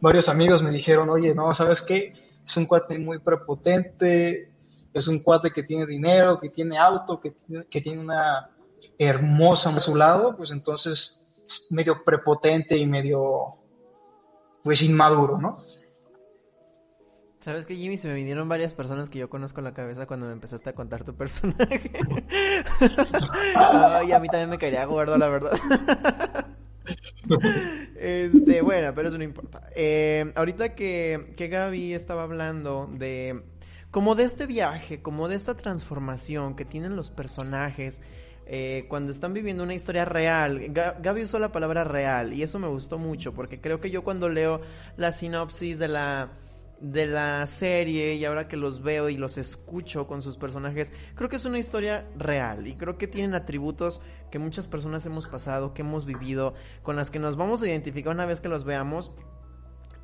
varios 0.00 0.28
amigos 0.28 0.62
me 0.62 0.70
dijeron, 0.70 1.08
oye, 1.10 1.34
no, 1.34 1.52
¿sabes 1.52 1.80
qué? 1.80 2.12
Es 2.42 2.56
un 2.56 2.66
cuate 2.66 2.98
muy 2.98 3.18
prepotente, 3.18 4.50
es 4.92 5.06
un 5.08 5.20
cuate 5.20 5.50
que 5.50 5.62
tiene 5.62 5.86
dinero, 5.86 6.38
que 6.38 6.48
tiene 6.48 6.78
auto, 6.78 7.20
que, 7.20 7.34
que 7.68 7.80
tiene 7.80 8.00
una 8.00 8.50
hermosa 8.98 9.70
a 9.70 9.78
su 9.78 9.94
lado, 9.94 10.36
pues 10.36 10.50
entonces 10.50 11.20
es 11.44 11.66
medio 11.70 12.02
prepotente 12.04 12.76
y 12.76 12.86
medio, 12.86 13.58
pues 14.62 14.82
inmaduro, 14.82 15.38
¿no? 15.38 15.58
¿Sabes 17.46 17.64
que 17.64 17.76
Jimmy? 17.76 17.96
Se 17.96 18.08
me 18.08 18.14
vinieron 18.14 18.48
varias 18.48 18.74
personas 18.74 19.08
que 19.08 19.20
yo 19.20 19.30
conozco 19.30 19.60
en 19.60 19.64
la 19.66 19.72
cabeza 19.72 20.04
cuando 20.06 20.26
me 20.26 20.32
empezaste 20.32 20.70
a 20.70 20.72
contar 20.72 21.04
tu 21.04 21.14
personaje. 21.14 21.92
Ay, 23.54 24.10
a 24.10 24.18
mí 24.18 24.26
también 24.26 24.50
me 24.50 24.58
caería 24.58 24.84
gordo, 24.84 25.16
la 25.16 25.28
verdad. 25.28 25.52
este, 27.98 28.62
bueno, 28.62 28.92
pero 28.94 29.08
eso 29.08 29.18
no 29.18 29.24
importa. 29.24 29.68
Eh, 29.74 30.32
ahorita 30.34 30.74
que, 30.74 31.32
que 31.36 31.48
Gaby 31.48 31.94
estaba 31.94 32.22
hablando 32.22 32.88
de 32.92 33.42
como 33.90 34.14
de 34.14 34.24
este 34.24 34.46
viaje, 34.46 35.00
como 35.00 35.28
de 35.28 35.36
esta 35.36 35.56
transformación 35.56 36.54
que 36.54 36.64
tienen 36.64 36.96
los 36.96 37.10
personajes 37.10 38.02
eh, 38.48 38.84
cuando 38.88 39.10
están 39.10 39.32
viviendo 39.32 39.62
una 39.62 39.74
historia 39.74 40.04
real. 40.04 40.70
Gaby 40.70 41.22
usó 41.22 41.38
la 41.38 41.50
palabra 41.50 41.82
real 41.82 42.32
y 42.32 42.42
eso 42.42 42.58
me 42.58 42.68
gustó 42.68 42.98
mucho 42.98 43.32
porque 43.32 43.60
creo 43.60 43.80
que 43.80 43.90
yo 43.90 44.04
cuando 44.04 44.28
leo 44.28 44.60
la 44.96 45.12
sinopsis 45.12 45.78
de 45.78 45.88
la 45.88 46.30
de 46.80 47.06
la 47.06 47.46
serie 47.46 48.14
y 48.14 48.24
ahora 48.24 48.48
que 48.48 48.56
los 48.56 48.82
veo 48.82 49.08
y 49.08 49.16
los 49.16 49.38
escucho 49.38 50.06
con 50.06 50.22
sus 50.22 50.36
personajes, 50.36 50.92
creo 51.14 51.28
que 51.28 51.36
es 51.36 51.44
una 51.44 51.58
historia 51.58 52.06
real 52.16 52.66
y 52.66 52.74
creo 52.74 52.98
que 52.98 53.06
tienen 53.06 53.34
atributos 53.34 54.00
que 54.30 54.38
muchas 54.38 54.68
personas 54.68 55.06
hemos 55.06 55.26
pasado, 55.26 55.72
que 55.72 55.82
hemos 55.82 56.04
vivido, 56.04 56.54
con 56.82 56.96
las 56.96 57.10
que 57.10 57.18
nos 57.18 57.36
vamos 57.36 57.62
a 57.62 57.68
identificar 57.68 58.12
una 58.12 58.26
vez 58.26 58.40
que 58.40 58.48
los 58.48 58.64
veamos. 58.64 59.12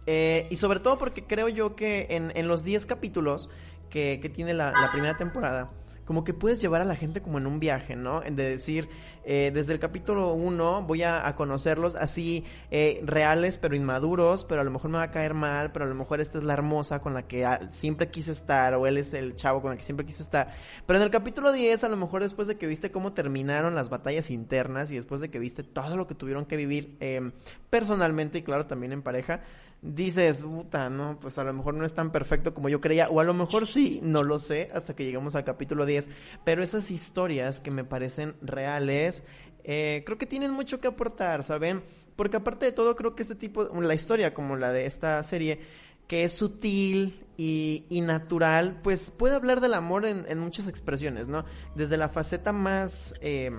Eh, 0.07 0.49
y 0.51 0.57
sobre 0.57 0.81
todo 0.81 0.99
porque 0.99 1.27
creo 1.27 1.49
yo 1.49 1.77
que 1.77 2.09
en, 2.11 2.33
en 2.35 2.49
los 2.49 2.65
10 2.65 2.87
capítulos 2.87 3.51
que, 3.89 4.19
que 4.21 4.29
tiene 4.29 4.55
la, 4.55 4.73
la 4.73 4.91
primera 4.91 5.17
temporada, 5.17 5.71
como 6.05 6.25
que 6.25 6.35
puedes 6.35 6.61
llevar 6.61 6.81
a 6.81 6.85
la 6.85 6.97
gente 6.97 7.21
como 7.21 7.39
en 7.39 7.47
un 7.47 7.61
viaje, 7.61 7.97
¿no? 7.97 8.21
De 8.21 8.49
decir, 8.49 8.89
eh, 9.25 9.53
desde 9.55 9.73
el 9.73 9.79
capítulo 9.79 10.33
1 10.33 10.83
voy 10.83 11.05
a, 11.05 11.33
conocerlos 11.37 11.95
así 11.95 12.45
eh, 12.71 13.01
reales 13.05 13.57
pero 13.57 13.77
inmaduros, 13.77 14.45
pero 14.45 14.61
a 14.61 14.65
lo 14.65 14.71
mejor 14.71 14.91
me 14.91 14.99
va 14.99 15.05
a 15.05 15.11
caer 15.11 15.35
mal, 15.35 15.71
pero 15.73 15.85
a 15.85 15.89
lo 15.89 15.95
mejor 15.95 16.21
esta 16.21 16.39
es 16.39 16.45
la 16.45 16.55
hermosa 16.55 16.99
con 16.99 17.15
la 17.15 17.27
que 17.29 17.47
siempre 17.71 18.11
quise 18.11 18.33
estar 18.33 18.75
o 18.75 18.87
él 18.87 18.99
es 18.99 19.15
el 19.15 19.37
chavo 19.37 19.63
con 19.63 19.73
el 19.73 19.79
que 19.79 19.85
siempre 19.85 20.05
quise 20.05 20.23
estar. 20.23 20.55
Pero 20.87 20.99
en 20.99 21.05
el 21.05 21.11
capítulo 21.11 21.53
10 21.53 21.85
a 21.85 21.89
lo 21.89 21.97
mejor 21.97 22.23
después 22.23 22.49
de 22.49 22.57
que 22.57 22.67
viste 22.67 22.91
cómo 22.91 23.13
terminaron 23.13 23.75
las 23.75 23.89
batallas 23.89 24.31
internas 24.31 24.91
y 24.91 24.97
después 24.97 25.21
de 25.21 25.31
que 25.31 25.39
viste 25.39 25.63
todo 25.63 25.97
lo 25.97 26.07
que 26.07 26.15
tuvieron 26.15 26.45
que 26.45 26.57
vivir 26.57 26.97
eh, 27.01 27.31
personalmente 27.71 28.39
y 28.39 28.43
claro 28.43 28.67
también 28.67 28.93
en 28.93 29.03
pareja, 29.03 29.41
dices, 29.83 30.43
puta, 30.43 30.89
no, 30.89 31.19
pues 31.21 31.39
a 31.39 31.45
lo 31.45 31.53
mejor 31.53 31.75
no 31.75 31.85
es 31.85 31.95
tan 31.95 32.13
perfecto 32.13 32.55
como 32.55 32.69
yo 32.69 32.81
creía, 32.81 33.09
o 33.09 33.21
a 33.21 33.25
lo 33.25 33.35
mejor 33.35 33.67
sí, 33.67 34.01
no 34.03 34.23
lo 34.23 34.39
sé, 34.39 34.71
hasta 34.73 34.95
que 34.95 35.05
llegamos 35.05 35.35
al 35.35 35.45
capítulo 35.45 35.85
10, 35.85 36.09
pero 36.45 36.63
esas 36.63 36.91
historias 36.91 37.61
que 37.61 37.73
me 37.73 37.85
parecen 37.85 38.35
reales, 38.41 39.25
eh, 39.65 40.03
creo 40.07 40.19
que 40.19 40.27
tienen 40.27 40.53
mucho 40.53 40.81
que 40.81 40.89
aportar, 40.89 41.43
¿saben? 41.43 41.83
Porque 42.15 42.37
aparte 42.37 42.67
de 42.67 42.73
todo, 42.73 42.95
creo 42.95 43.17
que 43.17 43.23
este 43.23 43.35
tipo, 43.35 43.65
la 43.65 43.95
historia 43.95 44.33
como 44.33 44.57
la 44.57 44.73
de 44.73 44.87
esta 44.87 45.21
serie, 45.25 45.61
que 46.07 46.25
es 46.25 46.33
sutil 46.33 47.25
y, 47.37 47.87
y 47.89 48.03
natural, 48.03 48.81
pues 48.83 49.11
puede 49.11 49.35
hablar 49.35 49.61
del 49.61 49.75
amor 49.75 50.05
en, 50.05 50.27
en, 50.29 50.39
muchas 50.39 50.69
expresiones, 50.69 51.27
¿no? 51.29 51.45
Desde 51.75 51.97
la 51.97 52.09
faceta 52.09 52.53
más 52.53 53.15
eh, 53.21 53.51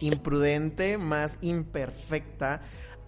imprudente, 0.00 0.98
más 0.98 1.38
imperfecta, 1.40 2.62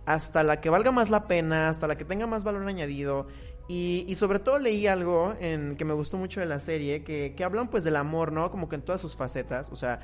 hasta 0.07 0.43
la 0.43 0.61
que 0.61 0.71
valga 0.71 0.93
más 0.93 1.11
la 1.11 1.27
pena, 1.27 1.69
hasta 1.69 1.87
la 1.87 1.97
que 1.97 2.05
tenga 2.05 2.27
más 2.27 2.45
valor 2.45 2.67
añadido. 2.67 3.27
Y, 3.69 4.05
y 4.09 4.15
sobre 4.15 4.39
todo 4.39 4.59
leí 4.59 4.87
algo 4.87 5.35
en 5.41 5.77
que 5.77 5.85
me 5.85 5.93
gustó 5.93 6.17
mucho 6.17 6.39
de 6.39 6.47
la 6.47 6.61
serie, 6.61 7.03
que, 7.03 7.35
que 7.37 7.45
hablan 7.45 7.69
pues 7.69 7.83
del 7.83 7.97
amor, 7.97 8.31
¿no? 8.31 8.51
Como 8.51 8.69
que 8.69 8.77
en 8.77 8.83
todas 8.83 9.01
sus 9.01 9.17
facetas, 9.17 9.71
o 9.73 9.77
sea, 9.77 9.99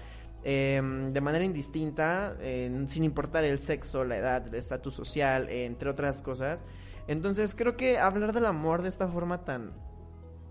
eh, 0.45 0.83
de 1.13 1.21
manera 1.21 1.45
indistinta, 1.45 2.37
sin 2.41 3.05
importar 3.05 3.45
el 3.45 3.61
sexo, 3.61 4.05
la 4.05 4.17
edad, 4.17 4.49
el 4.49 4.57
estatus 4.57 4.95
social, 4.95 5.49
entre 5.49 5.89
otras 5.89 6.21
cosas. 6.21 6.65
Entonces 7.07 7.55
creo 7.55 7.77
que 7.77 7.99
hablar 7.99 8.33
del 8.33 8.47
amor 8.47 8.83
de 8.83 8.89
esta 8.89 9.07
forma 9.07 9.45
tan, 9.45 9.73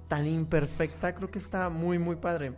tan 0.08 0.26
imperfecta, 0.26 1.14
creo 1.14 1.30
que 1.30 1.40
está 1.40 1.68
muy, 1.68 2.00
muy 2.00 2.16
padre. 2.16 2.54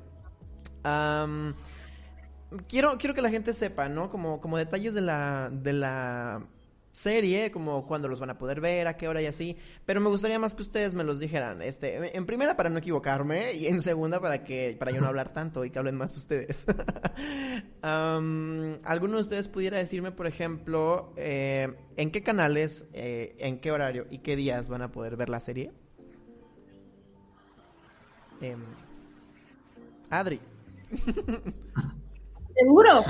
quiero, 2.67 2.97
quiero 2.99 3.15
que 3.15 3.21
la 3.23 3.31
gente 3.31 3.53
sepa, 3.53 3.89
¿no? 3.89 4.09
Como, 4.09 4.39
como 4.39 4.59
detalles 4.59 4.93
de 4.93 5.01
la, 5.01 5.49
de 5.51 5.73
la 5.73 6.43
serie, 6.93 7.51
como 7.51 7.85
cuándo 7.85 8.07
los 8.07 8.19
van 8.19 8.29
a 8.29 8.37
poder 8.37 8.61
ver, 8.61 8.87
a 8.87 8.95
qué 8.95 9.07
hora 9.07 9.21
y 9.21 9.25
así, 9.25 9.57
pero 9.85 9.99
me 9.99 10.09
gustaría 10.09 10.39
más 10.39 10.55
que 10.55 10.61
ustedes 10.61 10.93
me 10.93 11.03
los 11.03 11.19
dijeran, 11.19 11.61
este, 11.61 12.15
en 12.15 12.25
primera 12.25 12.55
para 12.55 12.69
no 12.69 12.77
equivocarme 12.77 13.53
y 13.53 13.65
en 13.65 13.81
segunda 13.81 14.21
para 14.21 14.43
que 14.43 14.75
para 14.79 14.91
yo 14.91 15.01
no 15.01 15.07
hablar 15.07 15.33
tanto 15.33 15.65
y 15.65 15.71
que 15.71 15.79
hablen 15.79 15.95
más 15.95 16.15
ustedes. 16.15 16.65
¿Alguno 17.81 19.15
de 19.15 19.21
ustedes 19.21 19.47
pudiera 19.47 19.77
decirme, 19.77 20.11
por 20.11 20.27
ejemplo, 20.27 21.13
eh, 21.17 21.73
en 21.97 22.11
qué 22.11 22.21
canales, 22.21 22.87
eh, 22.93 23.35
en 23.39 23.59
qué 23.59 23.71
horario 23.71 24.05
y 24.09 24.19
qué 24.19 24.35
días 24.35 24.69
van 24.69 24.83
a 24.83 24.91
poder 24.91 25.17
ver 25.17 25.29
la 25.29 25.39
serie? 25.39 25.71
Eh, 28.41 28.55
Adri. 30.09 30.39
Seguro. 32.55 33.03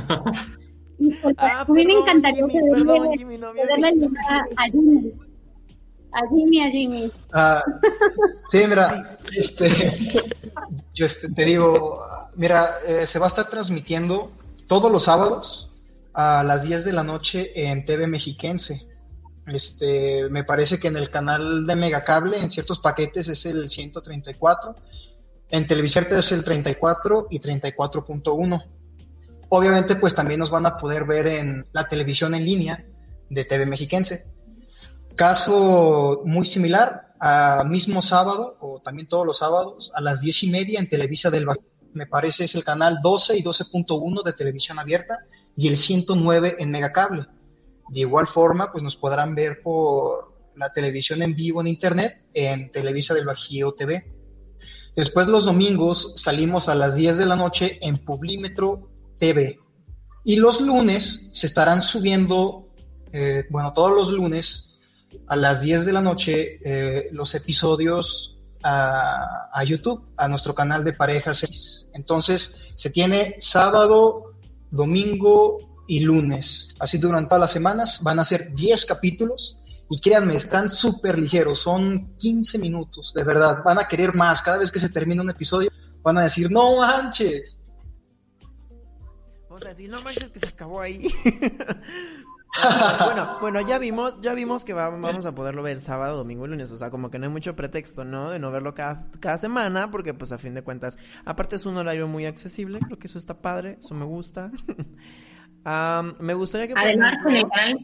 Ah, 1.38 1.62
a 1.62 1.72
mí 1.72 1.86
me 1.86 1.94
encantaría 1.94 2.48
Jimmy, 2.48 2.70
perdón, 2.70 3.14
Jimmy, 3.18 3.38
no 3.38 3.48
a 3.50 4.64
Jimmy. 4.66 5.14
A 6.12 6.28
Jimmy, 6.30 6.60
a 6.60 6.70
Jimmy. 6.70 7.12
Ah, 7.34 7.64
sí, 8.52 8.60
mira, 8.68 9.18
este, 9.36 10.14
yo 10.94 11.08
te 11.36 11.44
digo, 11.44 12.06
mira, 12.36 12.78
eh, 12.86 13.06
se 13.06 13.18
va 13.20 13.26
a 13.26 13.30
estar 13.30 13.48
transmitiendo 13.48 14.32
todos 14.68 14.92
los 14.92 15.04
sábados 15.04 15.70
a 16.14 16.44
las 16.44 16.62
10 16.62 16.86
de 16.86 16.94
la 16.94 17.04
noche 17.04 17.52
en 17.56 17.84
TV 17.84 18.08
Mexiquense. 18.08 18.88
Este, 19.48 20.30
me 20.30 20.44
parece 20.44 20.78
que 20.78 20.88
en 20.88 20.98
el 20.98 21.10
canal 21.10 21.66
de 21.66 21.76
Megacable, 21.76 22.38
en 22.38 22.50
ciertos 22.50 22.80
paquetes, 22.80 23.28
es 23.28 23.46
el 23.46 23.68
134. 23.68 24.76
En 25.50 25.66
televisión 25.66 26.08
es 26.10 26.32
el 26.32 26.44
34 26.44 27.28
y 27.30 27.40
34.1. 27.40 28.64
Obviamente, 29.56 29.98
pues 29.98 30.16
también 30.16 30.40
nos 30.40 30.50
van 30.50 30.66
a 30.66 30.78
poder 30.78 31.06
ver 31.06 31.28
en 31.28 31.64
la 31.74 31.86
televisión 31.86 32.34
en 32.34 32.44
línea 32.44 32.84
de 33.30 33.46
TV 33.46 33.68
Mexiquense. 33.68 34.24
Caso 35.16 36.22
muy 36.26 36.44
similar, 36.44 37.10
a 37.20 37.64
mismo 37.64 38.02
sábado, 38.02 38.58
o 38.62 38.82
también 38.84 39.06
todos 39.06 39.28
los 39.28 39.38
sábados, 39.38 39.92
a 39.94 40.02
las 40.02 40.20
diez 40.22 40.42
y 40.42 40.50
media 40.50 40.80
en 40.80 40.88
Televisa 40.88 41.30
del 41.30 41.46
Bajío. 41.46 41.68
Me 41.94 42.08
parece 42.08 42.46
es 42.46 42.56
el 42.56 42.64
canal 42.64 42.98
12 43.04 43.38
y 43.38 43.44
12.1 43.44 44.24
de 44.24 44.34
televisión 44.34 44.80
abierta 44.80 45.20
y 45.56 45.68
el 45.68 45.76
109 45.76 46.56
en 46.58 46.72
Megacable. 46.72 47.28
De 47.90 48.00
igual 48.00 48.26
forma, 48.26 48.72
pues 48.72 48.84
nos 48.84 48.96
podrán 48.96 49.36
ver 49.36 49.62
por 49.62 50.34
la 50.56 50.72
televisión 50.72 51.22
en 51.22 51.36
vivo 51.36 51.62
en 51.62 51.68
internet 51.68 52.26
en 52.34 52.72
Televisa 52.72 53.14
del 53.14 53.26
Bajío 53.26 53.72
TV. 53.72 54.04
Después 54.96 55.28
los 55.28 55.46
domingos 55.46 56.12
salimos 56.16 56.70
a 56.70 56.74
las 56.74 56.96
10 56.96 57.18
de 57.18 57.26
la 57.28 57.36
noche 57.36 57.78
en 57.82 58.04
Publímetro 58.04 58.90
TV. 59.24 59.58
Y 60.26 60.36
los 60.36 60.60
lunes 60.60 61.30
se 61.32 61.48
estarán 61.48 61.80
subiendo, 61.80 62.68
eh, 63.14 63.46
bueno, 63.50 63.72
todos 63.72 63.92
los 63.96 64.10
lunes 64.10 64.68
a 65.28 65.38
las 65.38 65.62
10 65.62 65.86
de 65.86 65.94
la 65.94 66.02
noche 66.02 66.60
eh, 66.62 67.08
los 67.14 67.34
episodios 67.34 68.38
a, 68.66 69.64
YouTube, 69.66 70.10
a 70.18 70.28
nuestro 70.28 70.54
canal 70.54 70.84
de 70.84 70.92
Parejas 70.92 71.38
6. 71.38 71.92
Entonces 71.94 72.54
se 72.74 72.90
tiene 72.90 73.36
sábado, 73.38 74.34
domingo 74.72 75.58
y 75.88 76.02
lunes. 76.02 76.74
Así 76.80 76.98
durante 76.98 77.30
todas 77.30 77.42
las 77.42 77.52
semanas 77.52 78.00
van 78.02 78.20
a 78.20 78.26
ser 78.26 78.52
10 78.54 78.84
capítulos. 78.84 79.58
Y 79.90 80.02
créanme, 80.02 80.34
están 80.34 80.68
súper 80.68 81.18
ligeros, 81.18 81.60
son 81.60 82.14
15 82.16 82.58
minutos, 82.58 83.14
de 83.16 83.24
verdad. 83.24 83.58
Van 83.64 83.80
a 83.80 83.88
querer 83.88 84.14
más. 84.14 84.42
Cada 84.42 84.58
vez 84.58 84.70
que 84.70 84.80
se 84.80 84.90
termina 84.90 85.22
un 85.22 85.30
episodio, 85.30 85.70
van 86.02 86.18
a 86.18 86.24
decir, 86.24 86.52
no 86.52 86.78
manches, 86.78 87.58
Vamos 89.54 89.68
a 89.68 89.70
decir, 89.70 89.88
no 89.88 90.02
manches 90.02 90.30
que 90.30 90.40
se 90.40 90.48
acabó 90.48 90.82
ahí. 90.82 91.08
bueno, 93.06 93.38
bueno, 93.40 93.62
ya 93.62 93.78
vimos, 93.78 94.20
ya 94.20 94.34
vimos 94.34 94.66
que 94.66 94.74
vamos 94.74 95.28
a 95.28 95.36
poderlo 95.36 95.62
ver 95.62 95.80
sábado, 95.80 96.18
domingo 96.18 96.48
y 96.48 96.50
lunes. 96.50 96.72
O 96.72 96.76
sea, 96.76 96.90
como 96.90 97.12
que 97.12 97.20
no 97.20 97.28
hay 97.28 97.32
mucho 97.32 97.56
pretexto, 97.56 98.04
¿no? 98.04 98.32
De 98.32 98.40
no 98.40 98.50
verlo 98.50 98.74
cada, 98.74 99.06
cada 99.20 99.38
semana, 99.38 99.92
porque 99.92 100.16
pues 100.16 100.32
a 100.32 100.40
fin 100.40 100.56
de 100.56 100.64
cuentas, 100.64 100.98
aparte 101.24 101.58
es 101.58 101.68
un 101.68 101.78
horario 101.78 102.08
muy 102.08 102.26
accesible, 102.26 102.80
creo 102.80 102.98
que 102.98 103.06
eso 103.06 103.20
está 103.20 103.44
padre, 103.44 103.78
eso 103.80 103.94
me 103.94 104.06
gusta. 104.06 104.50
me 106.20 106.34
gustaría 106.34 106.70
que... 106.70 106.74
Además, 106.76 107.20
en 107.28 107.36
el 107.36 107.48
canal... 107.48 107.78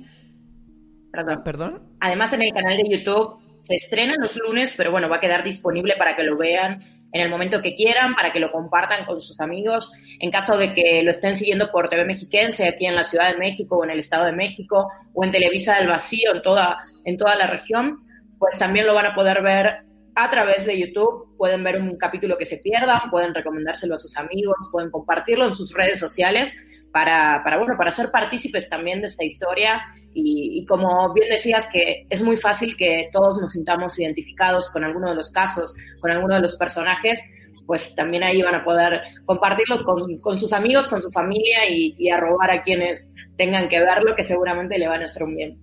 Perdón. 1.11 1.43
¿Perdón? 1.43 1.83
Además, 1.99 2.33
en 2.33 2.41
el 2.41 2.51
canal 2.51 2.77
de 2.77 2.97
YouTube 2.97 3.37
se 3.61 3.75
estrena 3.75 4.15
los 4.19 4.35
lunes, 4.37 4.73
pero 4.75 4.89
bueno, 4.89 5.07
va 5.07 5.17
a 5.17 5.21
quedar 5.21 5.43
disponible 5.43 5.93
para 5.99 6.15
que 6.15 6.23
lo 6.23 6.35
vean 6.35 6.98
en 7.11 7.21
el 7.21 7.29
momento 7.29 7.61
que 7.61 7.75
quieran, 7.75 8.15
para 8.15 8.31
que 8.31 8.39
lo 8.39 8.51
compartan 8.51 9.05
con 9.05 9.19
sus 9.19 9.39
amigos, 9.39 9.91
en 10.19 10.29
caso 10.31 10.57
de 10.57 10.73
que 10.73 11.01
lo 11.03 11.11
estén 11.11 11.35
siguiendo 11.35 11.71
por 11.71 11.89
TV 11.89 12.05
Mexiquense, 12.05 12.67
aquí 12.67 12.85
en 12.85 12.95
la 12.95 13.03
Ciudad 13.03 13.31
de 13.31 13.37
México 13.37 13.77
o 13.77 13.83
en 13.83 13.91
el 13.91 13.99
Estado 13.99 14.25
de 14.25 14.33
México, 14.33 14.91
o 15.13 15.23
en 15.23 15.31
Televisa 15.31 15.75
del 15.75 15.87
Vacío, 15.87 16.33
en 16.35 16.41
toda, 16.41 16.79
en 17.05 17.17
toda 17.17 17.35
la 17.35 17.47
región, 17.47 18.05
pues 18.37 18.57
también 18.57 18.85
lo 18.85 18.93
van 18.93 19.07
a 19.07 19.15
poder 19.15 19.41
ver 19.41 19.83
a 20.15 20.29
través 20.29 20.65
de 20.65 20.79
YouTube, 20.79 21.35
pueden 21.37 21.63
ver 21.63 21.77
un 21.77 21.97
capítulo 21.97 22.37
que 22.37 22.45
se 22.45 22.57
pierdan, 22.57 23.09
pueden 23.09 23.33
recomendárselo 23.33 23.95
a 23.95 23.97
sus 23.97 24.17
amigos, 24.17 24.55
pueden 24.71 24.91
compartirlo 24.91 25.45
en 25.45 25.53
sus 25.53 25.73
redes 25.73 25.99
sociales 25.99 26.57
para, 26.91 27.41
para 27.43 27.57
bueno, 27.57 27.75
para 27.77 27.91
ser 27.91 28.09
partícipes 28.11 28.69
también 28.69 29.01
de 29.01 29.07
esta 29.07 29.23
historia. 29.23 29.81
Y, 30.13 30.65
como 30.65 31.13
bien 31.13 31.29
decías 31.29 31.67
que 31.71 32.05
es 32.09 32.21
muy 32.21 32.35
fácil 32.35 32.75
que 32.75 33.09
todos 33.13 33.39
nos 33.39 33.51
sintamos 33.51 33.97
identificados 33.99 34.69
con 34.71 34.83
alguno 34.83 35.09
de 35.09 35.15
los 35.15 35.31
casos, 35.31 35.75
con 36.01 36.11
alguno 36.11 36.35
de 36.35 36.41
los 36.41 36.57
personajes, 36.57 37.21
pues 37.65 37.93
también 37.95 38.23
ahí 38.23 38.41
van 38.41 38.55
a 38.55 38.63
poder 38.63 39.01
compartirlos 39.25 39.83
con, 39.83 40.37
sus 40.37 40.51
amigos, 40.51 40.87
con 40.87 41.01
su 41.01 41.11
familia 41.11 41.69
y, 41.69 42.09
arrobar 42.09 42.51
a 42.51 42.63
quienes 42.63 43.07
tengan 43.37 43.69
que 43.69 43.79
verlo, 43.79 44.15
que 44.15 44.23
seguramente 44.23 44.77
le 44.79 44.87
van 44.87 45.03
a 45.03 45.05
hacer 45.05 45.23
un 45.23 45.35
bien. 45.35 45.59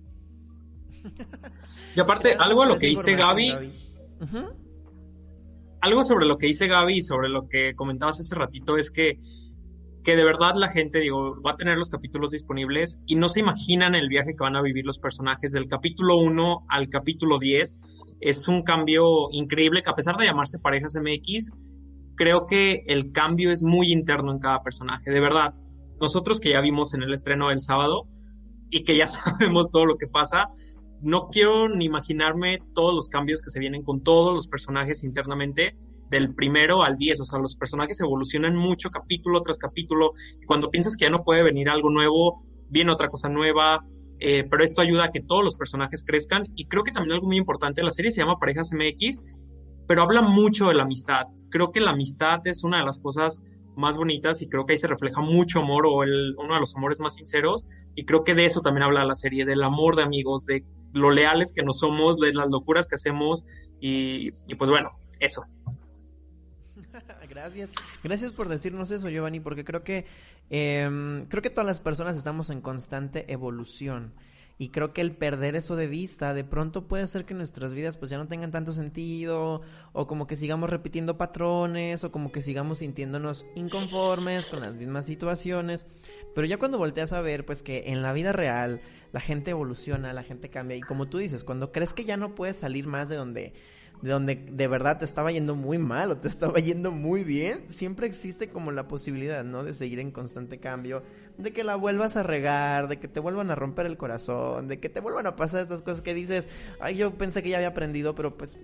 Y 1.95 1.99
aparte, 1.99 2.35
algo 2.39 2.63
a 2.63 2.67
lo 2.67 2.77
que 2.77 2.87
dice 2.87 3.15
Gaby, 3.15 3.53
algo 5.81 6.03
sobre 6.03 6.25
lo 6.25 6.37
que 6.37 6.47
dice 6.47 6.67
Gaby 6.67 6.99
y 6.99 7.03
sobre 7.03 7.29
lo 7.29 7.47
que 7.47 7.75
comentabas 7.75 8.19
hace 8.19 8.35
ratito 8.35 8.77
es 8.77 8.89
que 8.91 9.19
que 10.07 10.15
de 10.15 10.23
verdad 10.23 10.55
la 10.55 10.69
gente, 10.69 11.01
digo, 11.01 11.35
va 11.41 11.51
a 11.51 11.55
tener 11.57 11.77
los 11.77 11.89
capítulos 11.89 12.31
disponibles 12.31 12.97
y 13.05 13.15
no 13.15 13.27
se 13.27 13.41
imaginan 13.41 13.93
el 13.93 14.07
viaje 14.07 14.37
que 14.37 14.41
van 14.41 14.55
a 14.55 14.61
vivir 14.61 14.85
los 14.85 14.99
personajes 14.99 15.51
del 15.51 15.67
capítulo 15.67 16.15
1 16.15 16.65
al 16.69 16.87
capítulo 16.87 17.39
10. 17.39 17.77
Es 18.21 18.47
un 18.47 18.63
cambio 18.63 19.29
increíble 19.31 19.81
que 19.81 19.89
a 19.89 19.95
pesar 19.95 20.15
de 20.15 20.23
llamarse 20.23 20.59
Parejas 20.59 20.95
MX, 20.95 21.51
creo 22.15 22.45
que 22.45 22.83
el 22.87 23.11
cambio 23.11 23.51
es 23.51 23.63
muy 23.63 23.91
interno 23.91 24.31
en 24.31 24.39
cada 24.39 24.63
personaje, 24.63 25.11
de 25.11 25.19
verdad. 25.19 25.55
Nosotros 25.99 26.39
que 26.39 26.51
ya 26.51 26.61
vimos 26.61 26.93
en 26.93 27.03
el 27.03 27.13
estreno 27.13 27.49
del 27.49 27.61
sábado 27.61 28.07
y 28.69 28.85
que 28.85 28.95
ya 28.95 29.07
sabemos 29.09 29.71
todo 29.71 29.85
lo 29.85 29.97
que 29.97 30.07
pasa, 30.07 30.51
no 31.01 31.27
quiero 31.27 31.67
ni 31.67 31.83
imaginarme 31.83 32.59
todos 32.73 32.95
los 32.95 33.09
cambios 33.09 33.41
que 33.41 33.49
se 33.49 33.59
vienen 33.59 33.83
con 33.83 34.01
todos 34.03 34.33
los 34.33 34.47
personajes 34.47 35.03
internamente 35.03 35.75
del 36.09 36.33
primero 36.33 36.83
al 36.83 36.97
diez, 36.97 37.19
o 37.19 37.25
sea, 37.25 37.39
los 37.39 37.55
personajes 37.55 37.99
evolucionan 37.99 38.55
mucho 38.55 38.89
capítulo 38.89 39.41
tras 39.41 39.57
capítulo, 39.57 40.13
cuando 40.45 40.69
piensas 40.69 40.95
que 40.95 41.05
ya 41.05 41.11
no 41.11 41.23
puede 41.23 41.43
venir 41.43 41.69
algo 41.69 41.89
nuevo, 41.89 42.41
viene 42.69 42.91
otra 42.91 43.09
cosa 43.09 43.29
nueva, 43.29 43.85
eh, 44.19 44.45
pero 44.49 44.63
esto 44.63 44.81
ayuda 44.81 45.05
a 45.05 45.11
que 45.11 45.21
todos 45.21 45.43
los 45.43 45.55
personajes 45.55 46.03
crezcan, 46.05 46.45
y 46.55 46.65
creo 46.65 46.83
que 46.83 46.91
también 46.91 47.13
algo 47.13 47.27
muy 47.27 47.37
importante, 47.37 47.83
la 47.83 47.91
serie 47.91 48.11
se 48.11 48.21
llama 48.21 48.39
Parejas 48.39 48.71
MX, 48.73 49.21
pero 49.87 50.01
habla 50.01 50.21
mucho 50.21 50.67
de 50.67 50.75
la 50.75 50.83
amistad, 50.83 51.25
creo 51.49 51.71
que 51.71 51.79
la 51.79 51.91
amistad 51.91 52.45
es 52.45 52.63
una 52.63 52.79
de 52.79 52.85
las 52.85 52.99
cosas 52.99 53.41
más 53.75 53.95
bonitas 53.95 54.41
y 54.41 54.49
creo 54.49 54.65
que 54.65 54.73
ahí 54.73 54.79
se 54.79 54.87
refleja 54.87 55.21
mucho 55.21 55.59
amor 55.59 55.85
o 55.85 56.01
el, 56.01 56.35
uno 56.39 56.55
de 56.55 56.59
los 56.59 56.75
amores 56.75 56.99
más 56.99 57.13
sinceros 57.13 57.67
y 57.95 58.05
creo 58.05 58.23
que 58.23 58.33
de 58.33 58.45
eso 58.45 58.61
también 58.61 58.81
habla 58.81 59.05
la 59.05 59.13
serie, 59.13 59.45
del 59.45 59.61
amor 59.61 59.95
de 59.95 60.01
amigos, 60.01 60.47
de 60.47 60.65
lo 60.93 61.11
leales 61.11 61.53
que 61.53 61.61
nos 61.61 61.79
somos, 61.79 62.17
de 62.17 62.33
las 62.33 62.49
locuras 62.49 62.87
que 62.87 62.95
hacemos 62.95 63.45
y 63.79 64.31
pues 64.55 64.71
bueno, 64.71 64.89
eso. 65.19 65.43
Gracias. 67.37 67.71
Gracias 68.03 68.33
por 68.33 68.49
decirnos 68.49 68.89
eso, 68.89 69.09
Giovanni, 69.09 69.39
porque 69.39 69.63
creo 69.63 69.83
que 69.83 70.05
em, 70.49 71.27
creo 71.27 71.43
que 71.43 71.51
todas 71.51 71.67
las 71.67 71.79
personas 71.79 72.17
estamos 72.17 72.49
en 72.49 72.61
constante 72.61 73.31
evolución. 73.31 74.11
Y 74.57 74.69
creo 74.69 74.91
que 74.91 75.01
el 75.01 75.11
perder 75.11 75.55
eso 75.55 75.75
de 75.75 75.85
vista 75.85 76.33
de 76.33 76.43
pronto 76.43 76.87
puede 76.87 77.03
hacer 77.03 77.25
que 77.25 77.35
nuestras 77.35 77.75
vidas 77.75 77.95
pues 77.95 78.09
ya 78.09 78.17
no 78.17 78.27
tengan 78.27 78.49
tanto 78.49 78.73
sentido 78.73 79.61
o 79.93 80.07
como 80.07 80.25
que 80.25 80.35
sigamos 80.35 80.71
repitiendo 80.71 81.15
patrones 81.15 82.03
o 82.03 82.11
como 82.11 82.31
que 82.31 82.41
sigamos 82.41 82.79
sintiéndonos 82.79 83.45
inconformes 83.53 84.47
con 84.47 84.61
las 84.61 84.73
mismas 84.73 85.05
situaciones. 85.05 85.85
Pero 86.33 86.47
ya 86.47 86.57
cuando 86.57 86.79
volteas 86.79 87.13
a 87.13 87.21
ver 87.21 87.45
pues 87.45 87.61
que 87.61 87.91
en 87.91 88.01
la 88.01 88.13
vida 88.13 88.31
real 88.31 88.81
la 89.11 89.19
gente 89.19 89.51
evoluciona, 89.51 90.11
la 90.11 90.23
gente 90.23 90.49
cambia 90.49 90.75
y 90.75 90.81
como 90.81 91.07
tú 91.07 91.19
dices, 91.19 91.43
cuando 91.43 91.71
crees 91.71 91.93
que 91.93 92.03
ya 92.03 92.17
no 92.17 92.33
puedes 92.33 92.57
salir 92.57 92.87
más 92.87 93.09
de 93.09 93.15
donde 93.15 93.53
de 94.01 94.11
donde 94.11 94.35
de 94.35 94.67
verdad 94.67 94.99
te 94.99 95.05
estaba 95.05 95.31
yendo 95.31 95.55
muy 95.55 95.77
mal 95.77 96.11
o 96.11 96.17
te 96.17 96.27
estaba 96.27 96.59
yendo 96.59 96.91
muy 96.91 97.23
bien, 97.23 97.65
siempre 97.69 98.07
existe 98.07 98.49
como 98.49 98.71
la 98.71 98.87
posibilidad, 98.87 99.43
¿no? 99.43 99.63
De 99.63 99.73
seguir 99.73 99.99
en 99.99 100.11
constante 100.11 100.59
cambio, 100.59 101.03
de 101.37 101.51
que 101.51 101.63
la 101.63 101.75
vuelvas 101.75 102.17
a 102.17 102.23
regar, 102.23 102.87
de 102.87 102.99
que 102.99 103.07
te 103.07 103.19
vuelvan 103.19 103.51
a 103.51 103.55
romper 103.55 103.85
el 103.85 103.97
corazón, 103.97 104.67
de 104.67 104.79
que 104.79 104.89
te 104.89 104.99
vuelvan 104.99 105.27
a 105.27 105.35
pasar 105.35 105.63
estas 105.63 105.81
cosas 105.81 106.01
que 106.01 106.13
dices, 106.13 106.47
ay, 106.79 106.95
yo 106.95 107.17
pensé 107.17 107.41
que 107.41 107.49
ya 107.49 107.57
había 107.57 107.69
aprendido, 107.69 108.15
pero 108.15 108.37
pues, 108.37 108.59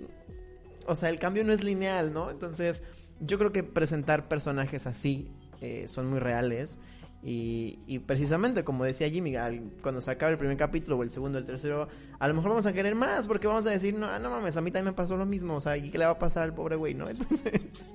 o 0.86 0.96
sea, 0.96 1.10
el 1.10 1.20
cambio 1.20 1.44
no 1.44 1.54
es 1.54 1.64
lineal, 1.64 2.14
¿no? 2.14 2.30
Entonces, 2.30 2.84
yo 3.20 3.38
creo 3.38 3.52
que 3.52 3.64
presentar 3.64 4.28
personajes 4.28 4.88
así 4.88 5.32
eh, 5.62 5.88
son 5.88 6.10
muy 6.10 6.20
reales. 6.20 6.80
Y, 7.26 8.00
precisamente, 8.00 8.64
como 8.66 8.84
decía 8.84 9.10
Jimmy, 9.10 9.34
cuando 9.82 10.02
se 10.02 10.12
acabe 10.12 10.34
el 10.34 10.38
primer 10.38 10.58
capítulo 10.58 10.98
o 10.98 11.04
el 11.04 11.10
segundo 11.10 11.38
el 11.38 11.46
tercero, 11.46 11.88
a 12.20 12.28
lo 12.28 12.34
mejor 12.34 12.50
vamos 12.50 12.66
a 12.66 12.74
querer 12.74 12.96
más 12.96 13.28
porque 13.28 13.48
vamos 13.48 13.66
a 13.66 13.70
decir, 13.70 13.94
no, 13.94 14.20
no 14.20 14.30
mames, 14.30 14.58
a 14.58 14.62
mí 14.62 14.72
también 14.72 14.94
me 14.94 14.98
pasó 14.98 15.16
lo 15.16 15.26
mismo, 15.26 15.56
o 15.56 15.60
sea, 15.62 15.78
¿y 15.78 15.90
qué 15.90 15.98
le 15.98 16.06
va 16.06 16.12
a 16.12 16.20
pasar 16.20 16.44
al 16.44 16.54
pobre 16.54 16.76
güey, 16.76 16.94
no? 16.94 17.10
Entonces... 17.10 17.86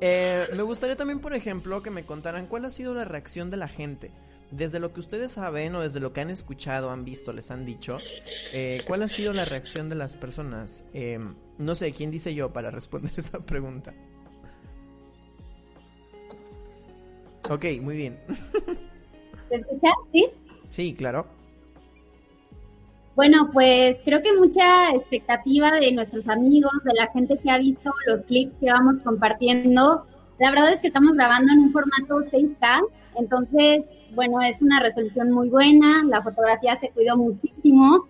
Eh, 0.00 0.48
me 0.54 0.62
gustaría 0.62 0.96
también, 0.96 1.20
por 1.20 1.32
ejemplo, 1.32 1.82
que 1.82 1.90
me 1.90 2.04
contaran 2.04 2.46
cuál 2.46 2.66
ha 2.66 2.70
sido 2.70 2.92
la 2.92 3.04
reacción 3.04 3.50
de 3.50 3.56
la 3.56 3.68
gente. 3.68 4.10
Desde 4.50 4.78
lo 4.78 4.92
que 4.92 5.00
ustedes 5.00 5.32
saben 5.32 5.74
o 5.74 5.82
desde 5.82 6.00
lo 6.00 6.12
que 6.12 6.20
han 6.20 6.30
escuchado, 6.30 6.90
han 6.90 7.04
visto, 7.04 7.32
les 7.32 7.50
han 7.50 7.64
dicho, 7.64 7.98
eh, 8.52 8.82
¿cuál 8.86 9.02
ha 9.02 9.08
sido 9.08 9.32
la 9.32 9.44
reacción 9.44 9.88
de 9.88 9.94
las 9.94 10.14
personas? 10.14 10.84
Eh, 10.92 11.18
no 11.58 11.74
sé, 11.74 11.92
¿quién 11.92 12.10
dice 12.10 12.34
yo 12.34 12.52
para 12.52 12.70
responder 12.70 13.12
esa 13.16 13.40
pregunta? 13.40 13.94
Ok, 17.50 17.64
muy 17.80 17.96
bien. 17.96 18.18
¿Te 19.48 19.56
escuchas? 19.56 19.92
¿Sí? 20.12 20.26
Sí, 20.68 20.94
claro. 20.94 21.26
Bueno, 23.14 23.50
pues 23.52 24.00
creo 24.04 24.20
que 24.20 24.34
mucha 24.34 24.90
expectativa 24.90 25.70
de 25.72 25.90
nuestros 25.92 26.28
amigos, 26.28 26.72
de 26.84 26.92
la 26.94 27.06
gente 27.12 27.38
que 27.38 27.50
ha 27.50 27.58
visto 27.58 27.90
los 28.06 28.22
clips 28.22 28.54
que 28.60 28.70
vamos 28.70 28.96
compartiendo. 29.02 30.04
La 30.38 30.50
verdad 30.50 30.72
es 30.72 30.82
que 30.82 30.88
estamos 30.88 31.14
grabando 31.14 31.52
en 31.52 31.60
un 31.60 31.70
formato 31.70 32.18
6K, 32.30 32.86
entonces, 33.14 33.84
bueno, 34.14 34.40
es 34.42 34.60
una 34.60 34.80
resolución 34.80 35.30
muy 35.30 35.48
buena, 35.48 36.04
la 36.04 36.22
fotografía 36.22 36.76
se 36.76 36.90
cuidó 36.90 37.16
muchísimo 37.16 38.06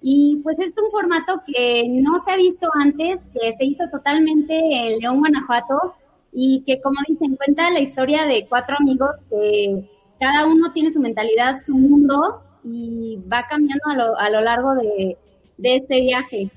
y 0.00 0.36
pues 0.44 0.58
es 0.60 0.74
un 0.78 0.90
formato 0.92 1.42
que 1.44 1.88
no 1.88 2.22
se 2.22 2.30
ha 2.30 2.36
visto 2.36 2.70
antes, 2.74 3.18
que 3.32 3.52
se 3.58 3.64
hizo 3.64 3.88
totalmente 3.90 4.56
en 4.56 5.00
León, 5.00 5.18
Guanajuato 5.18 5.94
y 6.34 6.64
que 6.66 6.80
como 6.80 6.96
dicen, 7.06 7.36
cuenta 7.36 7.70
la 7.70 7.80
historia 7.80 8.26
de 8.26 8.46
cuatro 8.48 8.76
amigos 8.78 9.10
que 9.30 9.88
cada 10.18 10.46
uno 10.46 10.72
tiene 10.72 10.92
su 10.92 11.00
mentalidad, 11.00 11.58
su 11.64 11.74
mundo 11.76 12.42
y 12.64 13.18
va 13.32 13.46
cambiando 13.48 13.84
a 13.90 13.94
lo, 13.94 14.18
a 14.18 14.30
lo 14.30 14.40
largo 14.40 14.74
de, 14.74 15.16
este 15.62 16.00
viaje. 16.00 16.50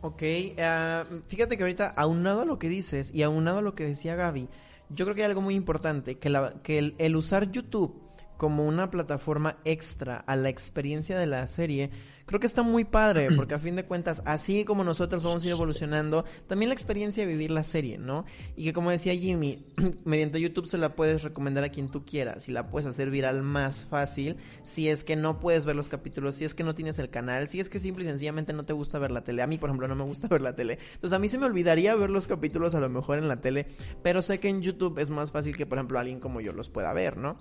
Ok, 0.00 0.22
ah, 0.58 1.04
fíjate 1.28 1.56
que 1.56 1.62
ahorita, 1.62 1.88
aunado 1.96 2.40
a 2.40 2.44
lo 2.44 2.58
que 2.58 2.68
dices 2.68 3.14
y 3.14 3.22
aunado 3.22 3.58
a 3.58 3.62
lo 3.62 3.74
que 3.74 3.84
decía 3.84 4.16
Gaby, 4.16 4.48
yo 4.88 5.04
creo 5.04 5.14
que 5.14 5.22
hay 5.22 5.28
algo 5.28 5.42
muy 5.42 5.54
importante, 5.54 6.18
que, 6.18 6.30
la, 6.30 6.54
que 6.62 6.94
el 6.98 7.16
usar 7.16 7.50
YouTube 7.50 8.02
como 8.42 8.66
una 8.66 8.90
plataforma 8.90 9.58
extra 9.64 10.16
a 10.16 10.34
la 10.34 10.48
experiencia 10.48 11.16
de 11.16 11.26
la 11.26 11.46
serie, 11.46 11.90
creo 12.26 12.40
que 12.40 12.46
está 12.46 12.62
muy 12.62 12.84
padre, 12.84 13.28
porque 13.36 13.54
a 13.54 13.58
fin 13.58 13.76
de 13.76 13.84
cuentas, 13.84 14.22
así 14.24 14.64
como 14.64 14.84
nosotros 14.84 15.22
vamos 15.22 15.42
a 15.42 15.46
ir 15.46 15.52
evolucionando, 15.52 16.24
también 16.46 16.68
la 16.68 16.74
experiencia 16.74 17.24
de 17.24 17.32
vivir 17.32 17.50
la 17.50 17.62
serie, 17.62 17.98
¿no? 17.98 18.24
Y 18.56 18.64
que 18.64 18.72
como 18.72 18.90
decía 18.90 19.14
Jimmy, 19.14 19.64
mediante 20.04 20.40
YouTube 20.40 20.66
se 20.66 20.78
la 20.78 20.94
puedes 20.94 21.22
recomendar 21.22 21.64
a 21.64 21.70
quien 21.70 21.88
tú 21.88 22.04
quieras, 22.04 22.48
y 22.48 22.52
la 22.52 22.68
puedes 22.68 22.86
hacer 22.86 23.10
viral 23.10 23.42
más 23.42 23.84
fácil, 23.84 24.36
si 24.62 24.88
es 24.88 25.04
que 25.04 25.16
no 25.16 25.40
puedes 25.40 25.64
ver 25.64 25.76
los 25.76 25.88
capítulos, 25.88 26.36
si 26.36 26.44
es 26.44 26.54
que 26.54 26.64
no 26.64 26.74
tienes 26.74 26.98
el 26.98 27.10
canal, 27.10 27.48
si 27.48 27.60
es 27.60 27.68
que 27.68 27.78
simple 27.78 28.04
y 28.04 28.06
sencillamente 28.06 28.52
no 28.52 28.64
te 28.64 28.72
gusta 28.72 28.98
ver 28.98 29.10
la 29.10 29.24
tele. 29.24 29.42
A 29.42 29.46
mí, 29.46 29.58
por 29.58 29.70
ejemplo, 29.70 29.88
no 29.88 29.96
me 29.96 30.04
gusta 30.04 30.28
ver 30.30 30.40
la 30.40 30.54
tele. 30.54 30.78
Entonces 30.94 31.16
a 31.16 31.18
mí 31.18 31.28
se 31.28 31.38
me 31.38 31.46
olvidaría 31.46 31.94
ver 31.94 32.10
los 32.10 32.26
capítulos 32.26 32.74
a 32.74 32.80
lo 32.80 32.88
mejor 32.88 33.18
en 33.18 33.28
la 33.28 33.36
tele, 33.36 33.66
pero 34.02 34.22
sé 34.22 34.40
que 34.40 34.48
en 34.48 34.62
YouTube 34.62 34.98
es 34.98 35.10
más 35.10 35.32
fácil 35.32 35.56
que, 35.56 35.66
por 35.66 35.78
ejemplo, 35.78 35.98
alguien 35.98 36.20
como 36.20 36.40
yo 36.40 36.52
los 36.52 36.68
pueda 36.68 36.92
ver, 36.92 37.16
¿no? 37.16 37.36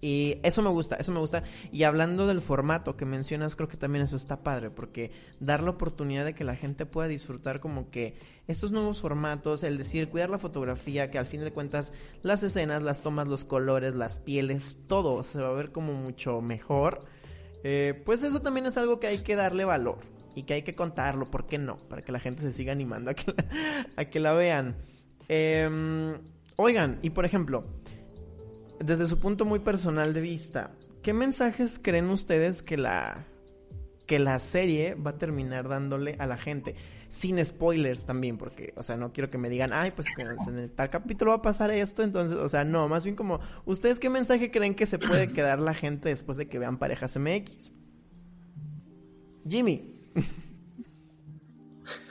Y 0.00 0.38
eso 0.42 0.62
me 0.62 0.70
gusta, 0.70 0.96
eso 0.96 1.12
me 1.12 1.20
gusta. 1.20 1.42
Y 1.70 1.82
hablando 1.82 2.26
del 2.26 2.40
formato 2.40 2.96
que 2.96 3.04
mencionas, 3.04 3.54
creo 3.54 3.68
que 3.68 3.76
también 3.76 4.04
eso 4.04 4.16
está 4.16 4.42
padre, 4.42 4.70
porque 4.70 5.12
dar 5.40 5.62
la 5.62 5.70
oportunidad 5.70 6.24
de 6.24 6.34
que 6.34 6.44
la 6.44 6.56
gente 6.56 6.86
pueda 6.86 7.08
disfrutar 7.08 7.60
como 7.60 7.90
que 7.90 8.14
estos 8.48 8.72
nuevos 8.72 9.00
formatos, 9.00 9.62
el 9.62 9.76
decir, 9.76 10.08
cuidar 10.08 10.30
la 10.30 10.38
fotografía, 10.38 11.10
que 11.10 11.18
al 11.18 11.26
fin 11.26 11.42
de 11.42 11.52
cuentas 11.52 11.92
las 12.22 12.42
escenas, 12.42 12.82
las 12.82 13.02
tomas, 13.02 13.28
los 13.28 13.44
colores, 13.44 13.94
las 13.94 14.18
pieles, 14.18 14.78
todo 14.86 15.22
se 15.22 15.40
va 15.40 15.48
a 15.48 15.52
ver 15.52 15.70
como 15.70 15.92
mucho 15.92 16.40
mejor. 16.40 17.00
Eh, 17.62 18.02
pues 18.06 18.22
eso 18.22 18.40
también 18.40 18.66
es 18.66 18.78
algo 18.78 19.00
que 19.00 19.06
hay 19.06 19.18
que 19.18 19.36
darle 19.36 19.66
valor 19.66 19.98
y 20.34 20.44
que 20.44 20.54
hay 20.54 20.62
que 20.62 20.74
contarlo, 20.74 21.26
¿por 21.26 21.46
qué 21.46 21.58
no? 21.58 21.76
Para 21.76 22.00
que 22.00 22.12
la 22.12 22.20
gente 22.20 22.40
se 22.40 22.52
siga 22.52 22.72
animando 22.72 23.10
a 23.10 23.14
que 23.14 23.32
la, 23.32 23.86
a 23.96 24.04
que 24.06 24.20
la 24.20 24.32
vean. 24.32 24.76
Em, 25.28 26.14
oigan, 26.56 26.98
y 27.02 27.10
por 27.10 27.24
ejemplo, 27.24 27.64
desde 28.80 29.06
su 29.06 29.18
punto 29.18 29.44
muy 29.44 29.60
personal 29.60 30.14
de 30.14 30.20
vista, 30.20 30.72
¿qué 31.02 31.12
mensajes 31.12 31.78
creen 31.78 32.10
ustedes 32.10 32.62
que 32.62 32.76
la 32.76 33.26
que 34.06 34.18
la 34.18 34.40
serie 34.40 34.94
va 34.96 35.12
a 35.12 35.18
terminar 35.18 35.68
dándole 35.68 36.16
a 36.18 36.26
la 36.26 36.36
gente? 36.36 36.74
Sin 37.08 37.44
spoilers 37.44 38.06
también, 38.06 38.38
porque, 38.38 38.72
o 38.76 38.82
sea, 38.82 38.96
no 38.96 39.12
quiero 39.12 39.30
que 39.30 39.38
me 39.38 39.48
digan, 39.48 39.72
ay, 39.72 39.92
pues 39.92 40.06
en 40.48 40.58
el 40.58 40.70
tal 40.70 40.90
capítulo 40.90 41.32
va 41.32 41.38
a 41.38 41.42
pasar 41.42 41.70
esto, 41.70 42.02
entonces, 42.02 42.36
o 42.36 42.48
sea, 42.48 42.64
no, 42.64 42.88
más 42.88 43.04
bien 43.04 43.16
como, 43.16 43.40
¿ustedes 43.66 43.98
qué 43.98 44.08
mensaje 44.08 44.50
creen 44.50 44.74
que 44.74 44.86
se 44.86 44.98
puede 44.98 45.28
quedar 45.32 45.60
la 45.60 45.74
gente 45.74 46.08
después 46.08 46.38
de 46.38 46.48
que 46.48 46.58
vean 46.58 46.78
Parejas 46.78 47.16
MX? 47.16 47.72
Jimmy. 49.48 50.00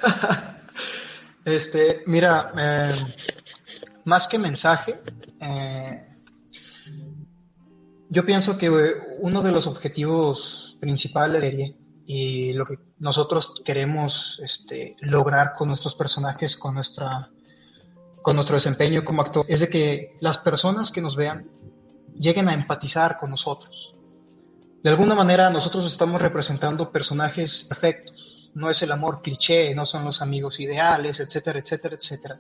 este, 1.46 2.02
mira, 2.06 2.52
eh, 2.58 3.16
más 4.06 4.28
que 4.28 4.38
mensaje, 4.38 5.00
eh, 5.40 6.09
yo 8.10 8.26
pienso 8.26 8.58
que 8.58 8.70
uno 9.20 9.42
de 9.42 9.52
los 9.52 9.68
objetivos 9.68 10.76
principales 10.80 11.42
de 11.42 11.48
la 11.48 11.52
serie 11.52 11.76
y 12.06 12.54
lo 12.54 12.66
que 12.66 12.76
nosotros 12.98 13.54
queremos 13.64 14.40
este, 14.42 14.96
lograr 15.02 15.52
con 15.56 15.68
nuestros 15.68 15.94
personajes, 15.94 16.56
con 16.56 16.74
nuestra 16.74 17.30
con 18.22 18.36
nuestro 18.36 18.56
desempeño 18.56 19.06
como 19.06 19.22
actor, 19.22 19.46
es 19.48 19.62
de 19.62 19.70
que 19.70 20.18
las 20.20 20.38
personas 20.38 20.90
que 20.90 21.02
nos 21.02 21.16
vean 21.16 21.50
lleguen 22.18 22.50
a 22.50 22.54
empatizar 22.54 23.16
con 23.16 23.30
nosotros. 23.30 23.94
De 24.84 24.90
alguna 24.90 25.16
manera 25.16 25.50
nosotros 25.50 25.86
estamos 25.86 26.22
representando 26.22 26.92
personajes 26.92 27.66
perfectos, 27.70 28.50
no 28.56 28.70
es 28.70 28.82
el 28.82 28.92
amor 28.92 29.22
cliché, 29.22 29.74
no 29.74 29.86
son 29.86 30.04
los 30.04 30.22
amigos 30.22 30.60
ideales, 30.60 31.20
etcétera, 31.20 31.60
etcétera, 31.60 31.96
etcétera. 31.96 32.40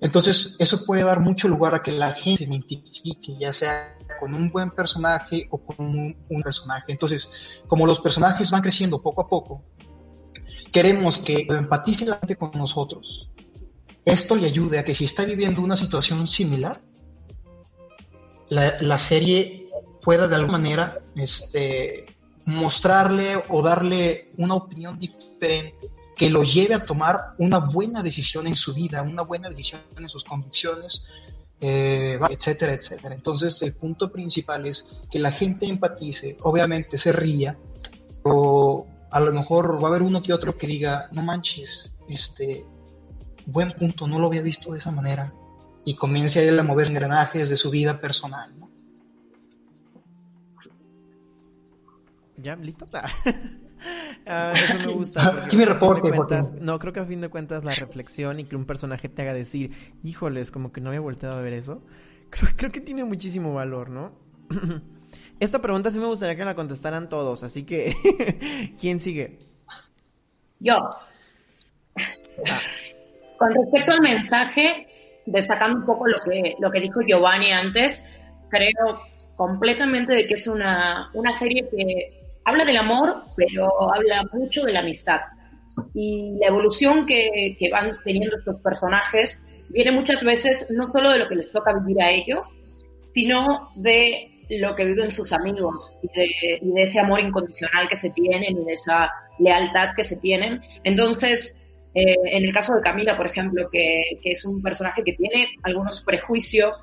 Entonces, 0.00 0.54
eso 0.58 0.84
puede 0.84 1.04
dar 1.04 1.20
mucho 1.20 1.48
lugar 1.48 1.74
a 1.74 1.80
que 1.80 1.90
la 1.90 2.12
gente 2.12 2.44
identifique, 2.44 3.36
ya 3.38 3.50
sea 3.50 3.96
con 4.20 4.34
un 4.34 4.50
buen 4.50 4.70
personaje 4.70 5.46
o 5.50 5.58
con 5.58 5.86
un, 6.28 6.42
personaje. 6.42 6.92
Entonces, 6.92 7.26
como 7.66 7.86
los 7.86 8.00
personajes 8.00 8.50
van 8.50 8.62
creciendo 8.62 9.00
poco 9.00 9.22
a 9.22 9.28
poco, 9.28 9.64
queremos 10.72 11.16
que 11.16 11.46
empatice 11.48 12.04
la 12.04 12.18
gente 12.18 12.36
con 12.36 12.50
nosotros. 12.52 13.30
Esto 14.04 14.36
le 14.36 14.46
ayude 14.46 14.78
a 14.78 14.84
que 14.84 14.92
si 14.92 15.04
está 15.04 15.24
viviendo 15.24 15.62
una 15.62 15.74
situación 15.74 16.26
similar, 16.28 16.82
la, 18.50 18.80
la 18.80 18.96
serie 18.96 19.66
pueda 20.02 20.28
de 20.28 20.36
alguna 20.36 20.58
manera 20.58 20.98
este, 21.16 22.06
mostrarle 22.44 23.42
o 23.48 23.62
darle 23.62 24.30
una 24.36 24.54
opinión 24.54 24.98
diferente 24.98 25.90
que 26.16 26.30
lo 26.30 26.42
lleve 26.42 26.74
a 26.74 26.82
tomar 26.82 27.34
una 27.38 27.58
buena 27.58 28.02
decisión 28.02 28.46
en 28.46 28.54
su 28.54 28.72
vida, 28.72 29.02
una 29.02 29.22
buena 29.22 29.50
decisión 29.50 29.82
en 29.98 30.08
sus 30.08 30.24
convicciones, 30.24 31.02
eh, 31.60 32.18
etcétera, 32.30 32.72
etcétera. 32.72 33.14
Entonces, 33.14 33.60
el 33.60 33.74
punto 33.74 34.10
principal 34.10 34.66
es 34.66 34.84
que 35.12 35.18
la 35.18 35.30
gente 35.30 35.66
empatice, 35.66 36.38
obviamente 36.40 36.96
se 36.96 37.12
ría, 37.12 37.58
o 38.22 38.86
a 39.10 39.20
lo 39.20 39.30
mejor 39.30 39.78
va 39.78 39.88
a 39.88 39.90
haber 39.90 40.02
uno 40.02 40.22
que 40.22 40.32
otro 40.32 40.54
que 40.54 40.66
diga, 40.66 41.08
no 41.12 41.22
manches, 41.22 41.92
este, 42.08 42.64
buen 43.44 43.72
punto, 43.72 44.06
no 44.06 44.18
lo 44.18 44.28
había 44.28 44.42
visto 44.42 44.72
de 44.72 44.78
esa 44.78 44.90
manera, 44.90 45.34
y 45.84 45.96
comience 45.96 46.40
a 46.40 46.42
él 46.44 46.58
a 46.58 46.62
mover 46.62 46.88
engranajes 46.88 47.50
de 47.50 47.56
su 47.56 47.70
vida 47.70 47.98
personal. 47.98 48.54
¿Ya? 52.38 52.56
¿Listo? 52.56 52.86
Ah, 54.28 54.52
eso 54.56 54.78
me 54.78 54.92
gusta. 54.92 55.44
Aquí 55.44 55.56
mi 55.56 55.64
reporte. 55.64 56.10
no, 56.60 56.80
creo 56.80 56.92
que 56.92 56.98
a 56.98 57.04
fin 57.04 57.20
de 57.20 57.28
cuentas 57.28 57.62
la 57.62 57.74
reflexión 57.74 58.40
y 58.40 58.44
que 58.44 58.56
un 58.56 58.64
personaje 58.64 59.08
te 59.08 59.22
haga 59.22 59.32
decir, 59.32 59.70
híjoles, 60.02 60.50
como 60.50 60.72
que 60.72 60.80
no 60.80 60.88
había 60.88 61.00
volteado 61.00 61.36
a 61.36 61.42
ver 61.42 61.52
eso, 61.52 61.80
creo, 62.30 62.50
creo 62.56 62.72
que 62.72 62.80
tiene 62.80 63.04
muchísimo 63.04 63.54
valor, 63.54 63.88
¿no? 63.88 64.12
Esta 65.38 65.60
pregunta 65.60 65.90
sí 65.90 65.98
me 66.00 66.06
gustaría 66.06 66.34
que 66.34 66.44
la 66.44 66.56
contestaran 66.56 67.08
todos, 67.08 67.44
así 67.44 67.64
que, 67.64 67.94
¿quién 68.80 68.98
sigue? 68.98 69.38
Yo. 70.58 70.76
Ah. 70.76 72.60
Con 73.38 73.54
respecto 73.54 73.92
al 73.92 74.00
mensaje, 74.00 74.88
destacando 75.26 75.80
un 75.80 75.86
poco 75.86 76.08
lo 76.08 76.18
que, 76.22 76.56
lo 76.58 76.70
que 76.70 76.80
dijo 76.80 77.00
Giovanni 77.02 77.52
antes, 77.52 78.08
creo 78.48 79.00
completamente 79.36 80.14
de 80.14 80.26
que 80.26 80.34
es 80.34 80.46
una, 80.46 81.10
una 81.12 81.36
serie 81.36 81.68
que 81.68 82.15
habla 82.46 82.64
del 82.64 82.76
amor, 82.78 83.24
pero 83.36 83.68
habla 83.92 84.24
mucho 84.32 84.64
de 84.64 84.72
la 84.72 84.80
amistad. 84.80 85.20
Y 85.92 86.38
la 86.40 86.46
evolución 86.46 87.04
que, 87.04 87.58
van 87.70 87.98
teniendo 88.04 88.38
estos 88.38 88.58
personajes 88.60 89.38
viene 89.68 89.90
muchas 89.90 90.24
veces 90.24 90.66
no 90.70 90.86
solo 90.86 91.10
de 91.10 91.18
lo 91.18 91.28
que 91.28 91.34
les 91.34 91.50
toca 91.50 91.74
vivir 91.74 92.00
a 92.00 92.10
ellos, 92.10 92.48
sino 93.12 93.68
de 93.76 94.46
lo 94.48 94.76
que 94.76 94.84
viven 94.84 95.10
sus 95.10 95.32
amigos 95.32 95.96
y 96.02 96.18
de, 96.18 96.26
y 96.62 96.72
de 96.72 96.82
ese 96.82 97.00
amor 97.00 97.18
incondicional 97.18 97.88
que 97.88 97.96
se 97.96 98.10
tienen 98.10 98.56
y 98.56 98.64
de 98.64 98.72
esa 98.72 99.10
lealtad 99.40 99.88
que 99.96 100.04
se 100.04 100.16
tienen. 100.18 100.60
Entonces, 100.84 101.56
eh, 101.94 102.14
en 102.26 102.44
el 102.44 102.52
caso 102.52 102.74
de 102.74 102.80
Camila, 102.80 103.16
por 103.16 103.26
ejemplo, 103.26 103.68
que, 103.72 104.20
que, 104.22 104.30
es 104.30 104.44
un 104.44 104.62
personaje 104.62 105.02
que 105.02 105.14
tiene 105.14 105.48
algunos 105.64 106.00
prejuicios 106.02 106.76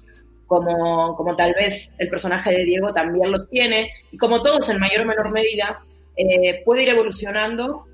como, 0.54 1.16
como 1.16 1.36
tal 1.36 1.54
vez 1.54 1.96
el 1.98 2.10
personaje 2.10 2.52
de 2.52 2.63
Diego 2.63 2.94
también 2.94 3.32
los 3.32 3.50
tiene, 3.50 3.89
y 4.12 4.18
como 4.18 4.44
todos 4.44 4.70
en 4.70 4.80
mayor 4.80 5.02
o 5.02 5.06
menor 5.06 5.32
medida, 5.32 5.80
eh, 6.16 6.62
puede 6.63 6.84
ir 6.84 6.89
evolucionando 6.89 7.86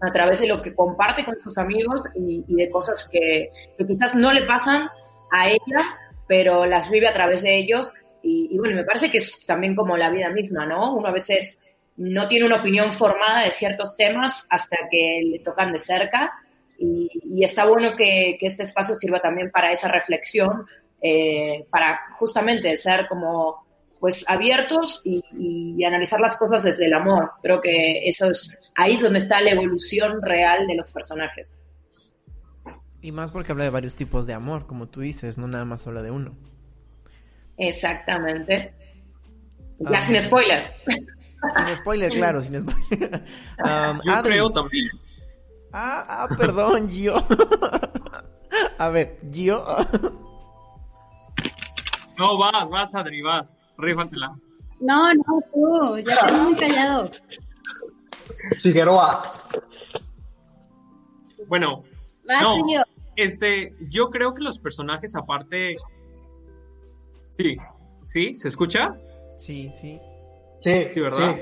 a 0.00 0.12
través 0.12 0.40
de 0.40 0.48
lo 0.48 0.58
que 0.58 0.74
comparte 0.74 1.24
con 1.24 1.38
sus 1.40 1.56
amigos 1.58 2.02
y, 2.16 2.42
de 2.48 2.68
cosas 2.70 3.08
que, 3.10 3.50
que, 3.76 3.86
quizás 3.86 4.16
no 4.16 4.32
le 4.32 4.46
pasan 4.46 4.88
a 5.30 5.48
ella, 5.48 5.98
pero 6.26 6.66
las 6.66 6.90
vive 6.90 7.06
a 7.06 7.12
través 7.12 7.42
de 7.42 7.56
ellos. 7.56 7.92
Y, 8.20 8.58
bueno, 8.58 8.74
me 8.74 8.84
parece 8.84 9.10
que 9.10 9.18
es 9.18 9.46
también 9.46 9.76
como 9.76 9.96
la 9.96 10.10
vida 10.10 10.30
misma, 10.30 10.66
¿no? 10.66 10.94
Uno 10.94 11.06
a 11.06 11.12
veces 11.12 11.60
no 11.96 12.26
tiene 12.26 12.46
una 12.46 12.60
opinión 12.60 12.92
formada 12.92 13.44
de 13.44 13.50
ciertos 13.50 13.96
temas 13.96 14.44
hasta 14.50 14.76
que 14.90 15.20
le 15.24 15.38
tocan 15.38 15.72
de 15.72 15.78
cerca. 15.78 16.32
Y, 16.78 17.44
está 17.44 17.64
bueno 17.64 17.96
que, 17.96 18.36
este 18.40 18.64
espacio 18.64 18.96
sirva 18.96 19.20
también 19.20 19.50
para 19.50 19.72
esa 19.72 19.88
reflexión 19.88 20.66
eh, 21.00 21.66
para 21.70 22.00
justamente 22.18 22.76
ser 22.76 23.06
como 23.08 23.66
pues 24.00 24.24
abiertos 24.28 25.02
y, 25.04 25.84
analizar 25.84 26.20
las 26.20 26.36
cosas 26.36 26.62
desde 26.62 26.86
el 26.86 26.94
amor. 26.94 27.32
Creo 27.42 27.60
que 27.60 28.08
eso 28.08 28.30
es 28.30 28.56
ahí 28.76 28.94
es 28.94 29.02
donde 29.02 29.18
está 29.18 29.40
la 29.40 29.50
evolución 29.50 30.22
real 30.22 30.66
de 30.66 30.76
los 30.76 30.90
personajes. 30.92 31.60
Y 33.00 33.12
más 33.12 33.30
porque 33.30 33.52
habla 33.52 33.64
de 33.64 33.70
varios 33.70 33.94
tipos 33.94 34.26
de 34.26 34.34
amor, 34.34 34.66
como 34.66 34.88
tú 34.88 35.00
dices, 35.00 35.38
no 35.38 35.46
nada 35.48 35.64
más 35.64 35.86
habla 35.86 36.02
de 36.02 36.10
uno. 36.10 36.36
Exactamente. 37.56 38.74
Ya 39.78 40.00
ah, 40.00 40.06
sin 40.06 40.20
spoiler. 40.20 40.72
Sin 40.86 41.76
spoiler, 41.76 42.12
claro, 42.12 42.42
sin 42.42 42.60
spoiler. 42.60 43.24
Um, 43.58 44.00
Yo 44.04 44.22
creo 44.22 44.50
también. 44.50 44.88
Ah, 45.72 46.06
ah, 46.08 46.28
perdón, 46.36 46.88
Gio. 46.88 47.16
A 48.78 48.88
ver, 48.88 49.18
Gio. 49.32 49.64
No, 52.18 52.36
vas, 52.36 52.68
vas, 52.68 52.94
Adri, 52.94 53.22
vas. 53.22 53.54
Rífatela. 53.78 54.36
No, 54.80 55.14
no, 55.14 55.22
tú, 55.52 55.98
ya 55.98 56.26
te 56.26 56.32
muy 56.32 56.54
callado. 56.56 57.10
Figueroa. 58.62 59.32
Bueno, 61.46 61.84
no, 62.24 62.56
este, 63.16 63.74
yo 63.88 64.10
creo 64.10 64.34
que 64.34 64.42
los 64.42 64.58
personajes 64.58 65.16
aparte... 65.16 65.76
Sí, 67.30 67.56
¿sí? 68.04 68.34
¿Se 68.34 68.48
escucha? 68.48 68.96
Sí, 69.38 69.70
sí. 69.72 70.00
Sí, 70.62 70.88
sí, 70.88 71.00
¿verdad? 71.00 71.36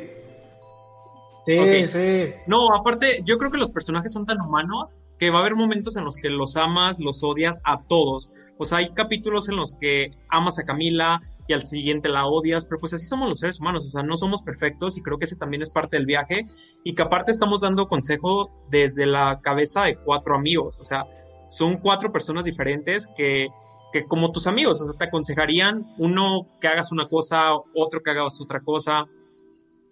Sí, 1.46 1.86
sí. 1.88 2.34
No, 2.46 2.74
aparte, 2.74 3.20
yo 3.24 3.38
creo 3.38 3.50
que 3.50 3.58
los 3.58 3.70
personajes 3.70 4.12
son 4.12 4.26
tan 4.26 4.40
humanos 4.40 4.88
que 5.18 5.30
va 5.30 5.38
a 5.38 5.40
haber 5.40 5.54
momentos 5.54 5.96
en 5.96 6.04
los 6.04 6.16
que 6.16 6.28
los 6.28 6.56
amas, 6.56 6.98
los 6.98 7.22
odias 7.22 7.60
a 7.64 7.82
todos. 7.82 8.30
Sea, 8.62 8.78
hay 8.78 8.92
capítulos 8.94 9.48
en 9.48 9.56
los 9.56 9.74
que 9.74 10.08
amas 10.28 10.58
a 10.58 10.64
Camila 10.64 11.20
y 11.46 11.52
al 11.52 11.64
siguiente 11.64 12.08
la 12.08 12.26
odias, 12.26 12.64
pero 12.64 12.80
pues 12.80 12.94
así 12.94 13.04
somos 13.06 13.28
los 13.28 13.38
seres 13.38 13.60
humanos, 13.60 13.84
o 13.84 13.88
sea, 13.88 14.02
no 14.02 14.16
somos 14.16 14.42
perfectos 14.42 14.96
y 14.96 15.02
creo 15.02 15.18
que 15.18 15.26
ese 15.26 15.36
también 15.36 15.62
es 15.62 15.70
parte 15.70 15.96
del 15.96 16.06
viaje 16.06 16.44
y 16.82 16.94
que 16.94 17.02
aparte 17.02 17.30
estamos 17.30 17.60
dando 17.60 17.86
consejo 17.86 18.50
desde 18.70 19.06
la 19.06 19.40
cabeza 19.42 19.84
de 19.84 19.96
cuatro 19.96 20.34
amigos, 20.34 20.78
o 20.80 20.84
sea, 20.84 21.04
son 21.48 21.76
cuatro 21.76 22.12
personas 22.12 22.44
diferentes 22.44 23.06
que 23.16 23.48
que 23.92 24.04
como 24.04 24.32
tus 24.32 24.46
amigos, 24.46 24.80
o 24.80 24.84
sea, 24.84 24.98
te 24.98 25.04
aconsejarían 25.04 25.94
uno 25.98 26.46
que 26.60 26.68
hagas 26.68 26.92
una 26.92 27.08
cosa, 27.08 27.52
otro 27.74 28.02
que 28.02 28.10
hagas 28.10 28.40
otra 28.40 28.60
cosa. 28.60 29.06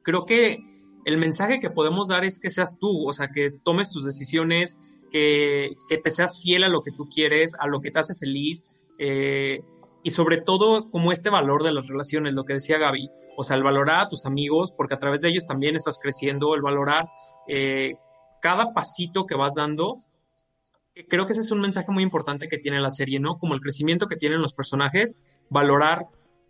Creo 0.02 0.24
que 0.24 0.58
el 1.04 1.18
mensaje 1.18 1.60
que 1.60 1.70
podemos 1.70 2.08
dar 2.08 2.24
es 2.24 2.38
que 2.38 2.50
seas 2.50 2.78
tú, 2.78 3.08
o 3.08 3.12
sea, 3.12 3.28
que 3.28 3.50
tomes 3.50 3.90
tus 3.90 4.04
decisiones, 4.04 4.76
que, 5.14 5.76
te 6.02 6.10
seas 6.10 6.40
fiel 6.42 6.64
a 6.64 6.68
lo 6.68 6.80
que 6.80 6.90
tú 6.90 7.08
quieres, 7.08 7.52
a 7.60 7.68
lo 7.68 7.80
que 7.80 7.92
te 7.92 8.00
hace 8.00 8.16
feliz, 8.16 8.68
eh, 8.98 9.60
y 10.02 10.10
sobre 10.10 10.40
todo 10.40 10.90
como 10.90 11.12
este 11.12 11.30
valor 11.30 11.62
de 11.62 11.72
las 11.72 11.86
relaciones, 11.86 12.34
lo 12.34 12.44
que 12.44 12.54
decía 12.54 12.78
Gaby, 12.78 13.08
o 13.36 13.44
sea, 13.44 13.56
el 13.56 13.62
valorar 13.62 14.00
a 14.00 14.08
tus 14.08 14.26
amigos, 14.26 14.72
porque 14.76 14.94
a 14.94 14.98
través 14.98 15.20
de 15.20 15.28
ellos 15.28 15.46
también 15.46 15.76
estás 15.76 16.00
creciendo, 16.02 16.56
el 16.56 16.62
valorar 16.62 17.06
eh, 17.46 17.94
cada 18.42 18.72
pasito 18.72 19.24
que 19.24 19.36
vas 19.36 19.54
dando. 19.54 19.98
Creo 21.08 21.26
que 21.26 21.32
ese 21.32 21.42
es 21.42 21.50
un 21.52 21.60
mensaje 21.60 21.90
muy 21.90 22.02
importante 22.02 22.48
que 22.48 22.58
tiene 22.58 22.80
la 22.80 22.90
serie, 22.90 23.20
¿no? 23.20 23.38
Como 23.38 23.54
el 23.54 23.60
crecimiento 23.60 24.06
que 24.06 24.16
tienen 24.16 24.42
los 24.42 24.52
personajes, 24.52 25.16
valorar 25.48 26.06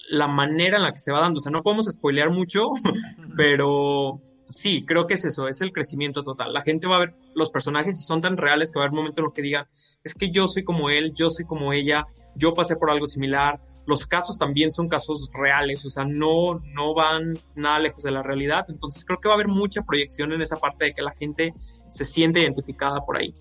la 0.08 0.26
manera 0.26 0.78
en 0.78 0.82
la 0.84 0.92
que 0.92 1.00
se 1.00 1.12
va 1.12 1.20
dando. 1.20 1.38
O 1.38 1.40
sea, 1.40 1.52
no 1.52 1.62
podemos 1.62 1.86
spoilear 1.86 2.30
mucho, 2.30 2.70
pero 3.36 4.20
sí, 4.48 4.84
creo 4.86 5.06
que 5.06 5.14
es 5.14 5.24
eso, 5.24 5.48
es 5.48 5.60
el 5.60 5.72
crecimiento 5.72 6.22
total. 6.22 6.52
La 6.52 6.62
gente 6.62 6.86
va 6.86 6.96
a 6.96 7.00
ver 7.00 7.14
los 7.34 7.50
personajes 7.50 7.98
y 7.98 8.02
son 8.02 8.20
tan 8.20 8.36
reales 8.36 8.70
que 8.70 8.78
va 8.78 8.84
a 8.84 8.88
haber 8.88 8.96
momentos 8.96 9.18
en 9.18 9.24
los 9.24 9.34
que 9.34 9.42
digan, 9.42 9.66
es 10.02 10.14
que 10.14 10.30
yo 10.30 10.48
soy 10.48 10.64
como 10.64 10.90
él, 10.90 11.12
yo 11.14 11.30
soy 11.30 11.44
como 11.44 11.72
ella, 11.72 12.04
yo 12.36 12.54
pasé 12.54 12.76
por 12.76 12.90
algo 12.90 13.06
similar. 13.06 13.60
Los 13.86 14.06
casos 14.06 14.38
también 14.38 14.70
son 14.70 14.88
casos 14.88 15.30
reales, 15.32 15.84
o 15.84 15.88
sea, 15.88 16.04
no, 16.04 16.60
no 16.74 16.94
van 16.94 17.38
nada 17.54 17.78
lejos 17.78 18.02
de 18.02 18.10
la 18.10 18.22
realidad. 18.22 18.64
Entonces 18.68 19.04
creo 19.04 19.18
que 19.18 19.28
va 19.28 19.34
a 19.34 19.36
haber 19.36 19.48
mucha 19.48 19.82
proyección 19.82 20.32
en 20.32 20.42
esa 20.42 20.56
parte 20.56 20.86
de 20.86 20.94
que 20.94 21.02
la 21.02 21.12
gente 21.12 21.54
se 21.88 22.04
siente 22.04 22.40
identificada 22.40 23.00
por 23.04 23.16
ahí. 23.16 23.34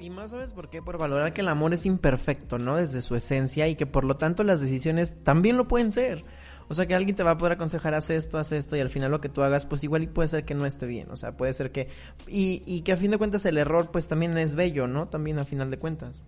Y 0.00 0.10
más 0.10 0.30
sabes 0.30 0.52
por 0.52 0.70
qué, 0.70 0.80
por 0.80 0.96
valorar 0.96 1.32
que 1.32 1.40
el 1.40 1.48
amor 1.48 1.74
es 1.74 1.84
imperfecto, 1.84 2.58
¿no? 2.58 2.76
Desde 2.76 3.02
su 3.02 3.16
esencia 3.16 3.66
y 3.66 3.74
que 3.74 3.86
por 3.86 4.04
lo 4.04 4.16
tanto 4.16 4.44
las 4.44 4.60
decisiones 4.60 5.24
también 5.24 5.56
lo 5.56 5.66
pueden 5.66 5.90
ser. 5.90 6.24
O 6.68 6.74
sea, 6.74 6.86
que 6.86 6.94
alguien 6.94 7.16
te 7.16 7.22
va 7.22 7.32
a 7.32 7.38
poder 7.38 7.54
aconsejar, 7.54 7.94
haz 7.94 8.10
esto, 8.10 8.38
haz 8.38 8.52
esto, 8.52 8.76
y 8.76 8.80
al 8.80 8.90
final 8.90 9.10
lo 9.10 9.20
que 9.20 9.28
tú 9.28 9.42
hagas, 9.42 9.64
pues 9.64 9.84
igual 9.84 10.02
y 10.02 10.06
puede 10.06 10.28
ser 10.28 10.44
que 10.44 10.54
no 10.54 10.66
esté 10.66 10.86
bien. 10.86 11.10
O 11.10 11.16
sea, 11.16 11.36
puede 11.36 11.52
ser 11.54 11.72
que... 11.72 11.88
Y, 12.26 12.62
y 12.66 12.82
que 12.82 12.92
a 12.92 12.96
fin 12.96 13.10
de 13.10 13.18
cuentas 13.18 13.46
el 13.46 13.56
error, 13.56 13.90
pues 13.90 14.06
también 14.06 14.36
es 14.36 14.54
bello, 14.54 14.86
¿no? 14.86 15.08
También 15.08 15.38
a 15.38 15.44
final 15.44 15.70
de 15.70 15.78
cuentas. 15.78 16.22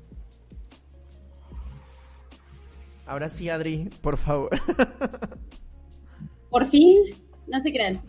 Ahora 3.06 3.28
sí, 3.28 3.48
Adri, 3.50 3.90
por 4.00 4.16
favor. 4.16 4.50
Por 6.50 6.66
fin, 6.66 6.98
no 7.46 7.60
se 7.60 7.72
crean. 7.72 8.00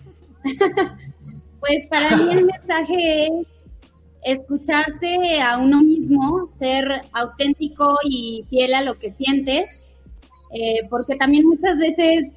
pues 1.59 1.87
para 1.89 2.17
mí 2.17 2.33
el 2.33 2.45
mensaje 2.45 3.27
es 3.27 3.47
escucharse 4.23 5.41
a 5.41 5.57
uno 5.57 5.81
mismo, 5.81 6.49
ser 6.51 6.85
auténtico 7.13 7.97
y 8.03 8.45
fiel 8.49 8.73
a 8.73 8.81
lo 8.81 8.97
que 8.97 9.11
sientes 9.11 9.85
eh, 10.53 10.87
porque 10.89 11.15
también 11.15 11.45
muchas 11.45 11.79
veces 11.79 12.27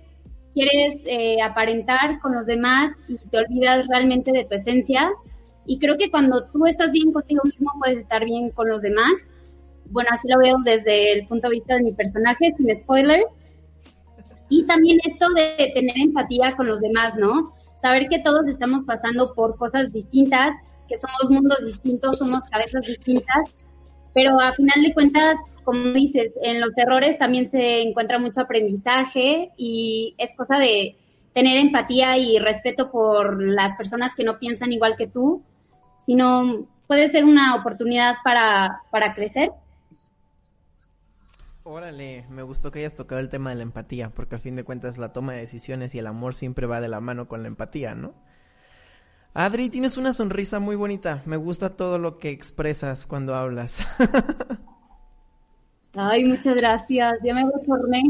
quieres 0.53 1.00
eh, 1.05 1.42
aparentar 1.42 2.20
con 2.20 2.35
los 2.35 2.46
demás 2.46 2.92
y 3.09 3.16
te 3.16 3.38
olvidas 3.38 3.87
realmente 3.88 4.33
de 4.33 4.44
tu 4.44 4.55
esencia. 4.55 5.11
Y 5.66 5.79
creo 5.79 5.96
que 5.96 6.11
cuando 6.11 6.44
tú 6.44 6.66
estás 6.66 6.92
bien 6.92 7.12
contigo 7.12 7.42
mismo, 7.44 7.72
puedes 7.79 7.98
estar 7.98 8.24
bien 8.24 8.50
con 8.50 8.68
los 8.68 8.83
demás. 8.83 9.31
Bueno, 9.87 10.11
así 10.12 10.29
lo 10.29 10.38
veo 10.38 10.57
desde 10.64 11.12
el 11.12 11.27
punto 11.27 11.48
de 11.48 11.57
vista 11.57 11.74
de 11.74 11.83
mi 11.83 11.92
personaje, 11.92 12.53
sin 12.57 12.74
spoilers. 12.79 13.24
Y 14.48 14.64
también 14.66 14.98
esto 15.05 15.29
de 15.31 15.72
tener 15.74 15.98
empatía 15.98 16.55
con 16.57 16.68
los 16.68 16.81
demás, 16.81 17.16
¿no? 17.16 17.53
Saber 17.81 18.09
que 18.09 18.20
todos 18.20 18.46
estamos 18.46 18.85
pasando 18.85 19.35
por 19.35 19.57
cosas 19.57 19.92
distintas, 19.92 20.55
que 20.88 20.96
somos 20.96 21.31
mundos 21.31 21.64
distintos, 21.64 22.18
somos 22.18 22.44
cabezas 22.46 22.87
distintas, 22.87 23.50
pero 24.14 24.40
a 24.40 24.53
final 24.53 24.83
de 24.83 24.94
cuentas 24.94 25.37
como 25.64 25.92
dices, 25.92 26.33
en 26.42 26.61
los 26.61 26.77
errores 26.77 27.18
también 27.18 27.48
se 27.48 27.83
encuentra 27.83 28.18
mucho 28.18 28.42
aprendizaje 28.42 29.50
y 29.57 30.14
es 30.18 30.37
cosa 30.37 30.59
de 30.59 30.96
tener 31.33 31.57
empatía 31.57 32.16
y 32.18 32.38
respeto 32.38 32.90
por 32.90 33.42
las 33.42 33.74
personas 33.74 34.14
que 34.14 34.24
no 34.24 34.38
piensan 34.38 34.72
igual 34.72 34.94
que 34.96 35.09
tú, 35.09 35.42
sino 35.98 36.66
puede 36.87 37.09
ser 37.09 37.24
una 37.24 37.57
oportunidad 37.57 38.16
para, 38.22 38.83
para 38.90 39.14
crecer. 39.14 39.50
Órale, 41.64 42.27
me 42.29 42.42
gustó 42.42 42.70
que 42.70 42.81
hayas 42.81 42.94
tocado 42.94 43.22
el 43.22 43.31
tema 43.31 43.50
de 43.50 43.57
la 43.57 43.62
empatía, 43.62 44.11
porque 44.11 44.37
a 44.37 44.38
fin 44.38 44.55
de 44.55 44.64
cuentas 44.64 44.98
la 44.98 45.14
toma 45.14 45.33
de 45.33 45.40
decisiones 45.40 45.94
y 45.94 45.98
el 45.98 46.07
amor 46.07 46.35
siempre 46.35 46.66
va 46.66 46.83
de 46.83 46.88
la 46.88 47.00
mano 47.00 47.27
con 47.27 47.40
la 47.40 47.48
empatía, 47.48 47.94
¿no? 47.94 48.14
Adri, 49.36 49.68
tienes 49.68 49.96
una 49.96 50.12
sonrisa 50.12 50.60
muy 50.60 50.76
bonita, 50.76 51.22
me 51.26 51.36
gusta 51.36 51.70
todo 51.70 51.98
lo 51.98 52.18
que 52.18 52.30
expresas 52.30 53.04
cuando 53.04 53.34
hablas. 53.34 53.84
Ay, 55.96 56.24
muchas 56.24 56.54
gracias. 56.54 57.14
Ya 57.22 57.34
me 57.34 57.44
retorné. 57.44 58.02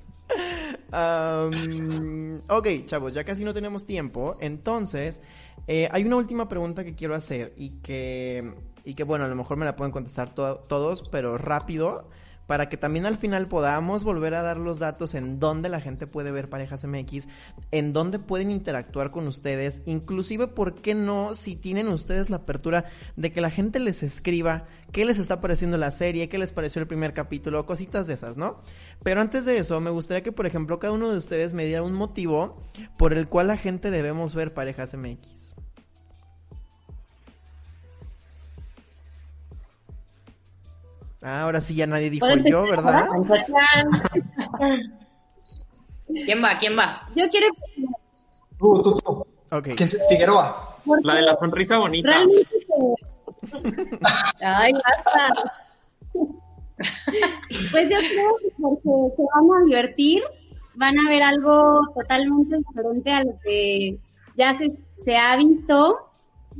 Perdón. 0.91 2.43
ok, 2.49 2.67
chavos, 2.85 3.13
ya 3.13 3.23
casi 3.23 3.45
no 3.45 3.53
tenemos 3.53 3.85
tiempo. 3.85 4.35
Entonces, 4.41 5.21
eh, 5.67 5.87
hay 5.91 6.03
una 6.03 6.17
última 6.17 6.49
pregunta 6.49 6.83
que 6.83 6.93
quiero 6.93 7.15
hacer 7.15 7.53
y 7.55 7.69
que, 7.81 8.53
y 8.83 8.95
que 8.95 9.03
bueno, 9.03 9.23
a 9.23 9.29
lo 9.29 9.35
mejor 9.35 9.55
me 9.55 9.65
la 9.65 9.77
pueden 9.77 9.93
contestar 9.93 10.33
todos, 10.33 11.07
pero 11.09 11.37
rápido 11.37 12.09
para 12.47 12.69
que 12.69 12.77
también 12.77 13.05
al 13.05 13.17
final 13.17 13.47
podamos 13.47 14.03
volver 14.03 14.33
a 14.33 14.41
dar 14.41 14.57
los 14.57 14.79
datos 14.79 15.13
en 15.13 15.39
dónde 15.39 15.69
la 15.69 15.81
gente 15.81 16.07
puede 16.07 16.31
ver 16.31 16.49
Parejas 16.49 16.85
MX, 16.85 17.27
en 17.71 17.93
dónde 17.93 18.19
pueden 18.19 18.49
interactuar 18.49 19.11
con 19.11 19.27
ustedes, 19.27 19.81
inclusive, 19.85 20.47
¿por 20.47 20.81
qué 20.81 20.95
no? 20.95 21.35
Si 21.35 21.55
tienen 21.55 21.89
ustedes 21.89 22.29
la 22.29 22.37
apertura 22.37 22.85
de 23.15 23.31
que 23.31 23.41
la 23.41 23.51
gente 23.51 23.79
les 23.79 24.01
escriba 24.01 24.65
qué 24.91 25.05
les 25.05 25.19
está 25.19 25.41
pareciendo 25.41 25.77
la 25.77 25.91
serie, 25.91 26.29
qué 26.29 26.37
les 26.37 26.51
pareció 26.51 26.81
el 26.81 26.87
primer 26.87 27.13
capítulo, 27.13 27.65
cositas 27.65 28.07
de 28.07 28.13
esas, 28.13 28.37
¿no? 28.37 28.61
Pero 29.03 29.21
antes 29.21 29.45
de 29.45 29.57
eso, 29.57 29.79
me 29.79 29.91
gustaría 29.91 30.23
que, 30.23 30.31
por 30.31 30.45
ejemplo, 30.45 30.79
cada 30.79 30.93
uno 30.93 31.11
de 31.11 31.17
ustedes 31.17 31.53
me 31.53 31.65
diera 31.65 31.83
un 31.83 31.93
motivo 31.93 32.61
por 32.97 33.13
el 33.13 33.27
cual 33.27 33.47
la 33.47 33.57
gente 33.57 33.91
debemos 33.91 34.33
ver 34.33 34.53
Parejas 34.53 34.95
MX. 34.95 35.46
Ah, 41.27 41.41
ahora 41.41 41.59
sí 41.59 41.75
ya 41.75 41.85
nadie 41.85 42.09
dijo 42.09 42.25
yo, 42.45 42.63
¿verdad? 42.63 43.09
¿Quién 46.23 46.41
va? 46.41 46.57
¿Quién 46.57 46.77
va? 46.77 47.09
Yo 47.17 47.29
quiero. 47.29 47.47
Tú, 48.57 48.81
tú, 48.81 48.97
tú. 49.01 49.27
Ok. 49.51 49.67
Figueroa. 50.07 50.77
La 51.03 51.15
de 51.15 51.23
la 51.23 51.33
sonrisa 51.33 51.79
bonita. 51.79 52.11
Ay, 54.39 54.71
basta. 54.71 55.51
Pues 57.71 57.89
yo 57.89 57.97
creo 57.97 58.37
que 58.37 58.47
porque 58.61 59.15
se 59.17 59.23
van 59.35 59.51
a 59.51 59.65
divertir, 59.65 60.23
van 60.75 60.97
a 60.97 61.09
ver 61.09 61.23
algo 61.23 61.81
totalmente 61.93 62.55
diferente 62.55 63.11
a 63.11 63.25
lo 63.25 63.37
que 63.43 63.99
ya 64.37 64.53
se, 64.53 64.77
se 65.03 65.17
ha 65.17 65.35
visto 65.35 66.09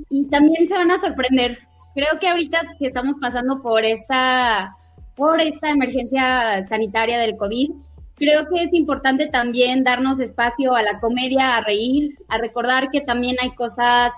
y 0.10 0.25
también 0.25 0.67
se 0.67 0.73
van 0.73 0.91
a 0.91 0.99
sorprender 0.99 1.58
creo 1.97 2.19
que 2.19 2.27
ahorita 2.27 2.62
que 2.77 2.86
estamos 2.86 3.15
pasando 3.19 3.63
por 3.63 3.83
esta, 3.83 4.77
por 5.15 5.41
esta 5.41 5.71
emergencia 5.71 6.63
sanitaria 6.63 7.17
del 7.17 7.38
COVID, 7.38 7.71
creo 8.15 8.47
que 8.47 8.62
es 8.62 8.73
importante 8.73 9.25
también 9.25 9.83
darnos 9.83 10.19
espacio 10.19 10.75
a 10.75 10.83
la 10.83 10.99
comedia, 10.99 11.57
a 11.57 11.62
reír, 11.62 12.15
a 12.27 12.38
recordar 12.38 12.91
que 12.91 13.01
también 13.01 13.38
hay 13.41 13.49
cosas 13.55 14.12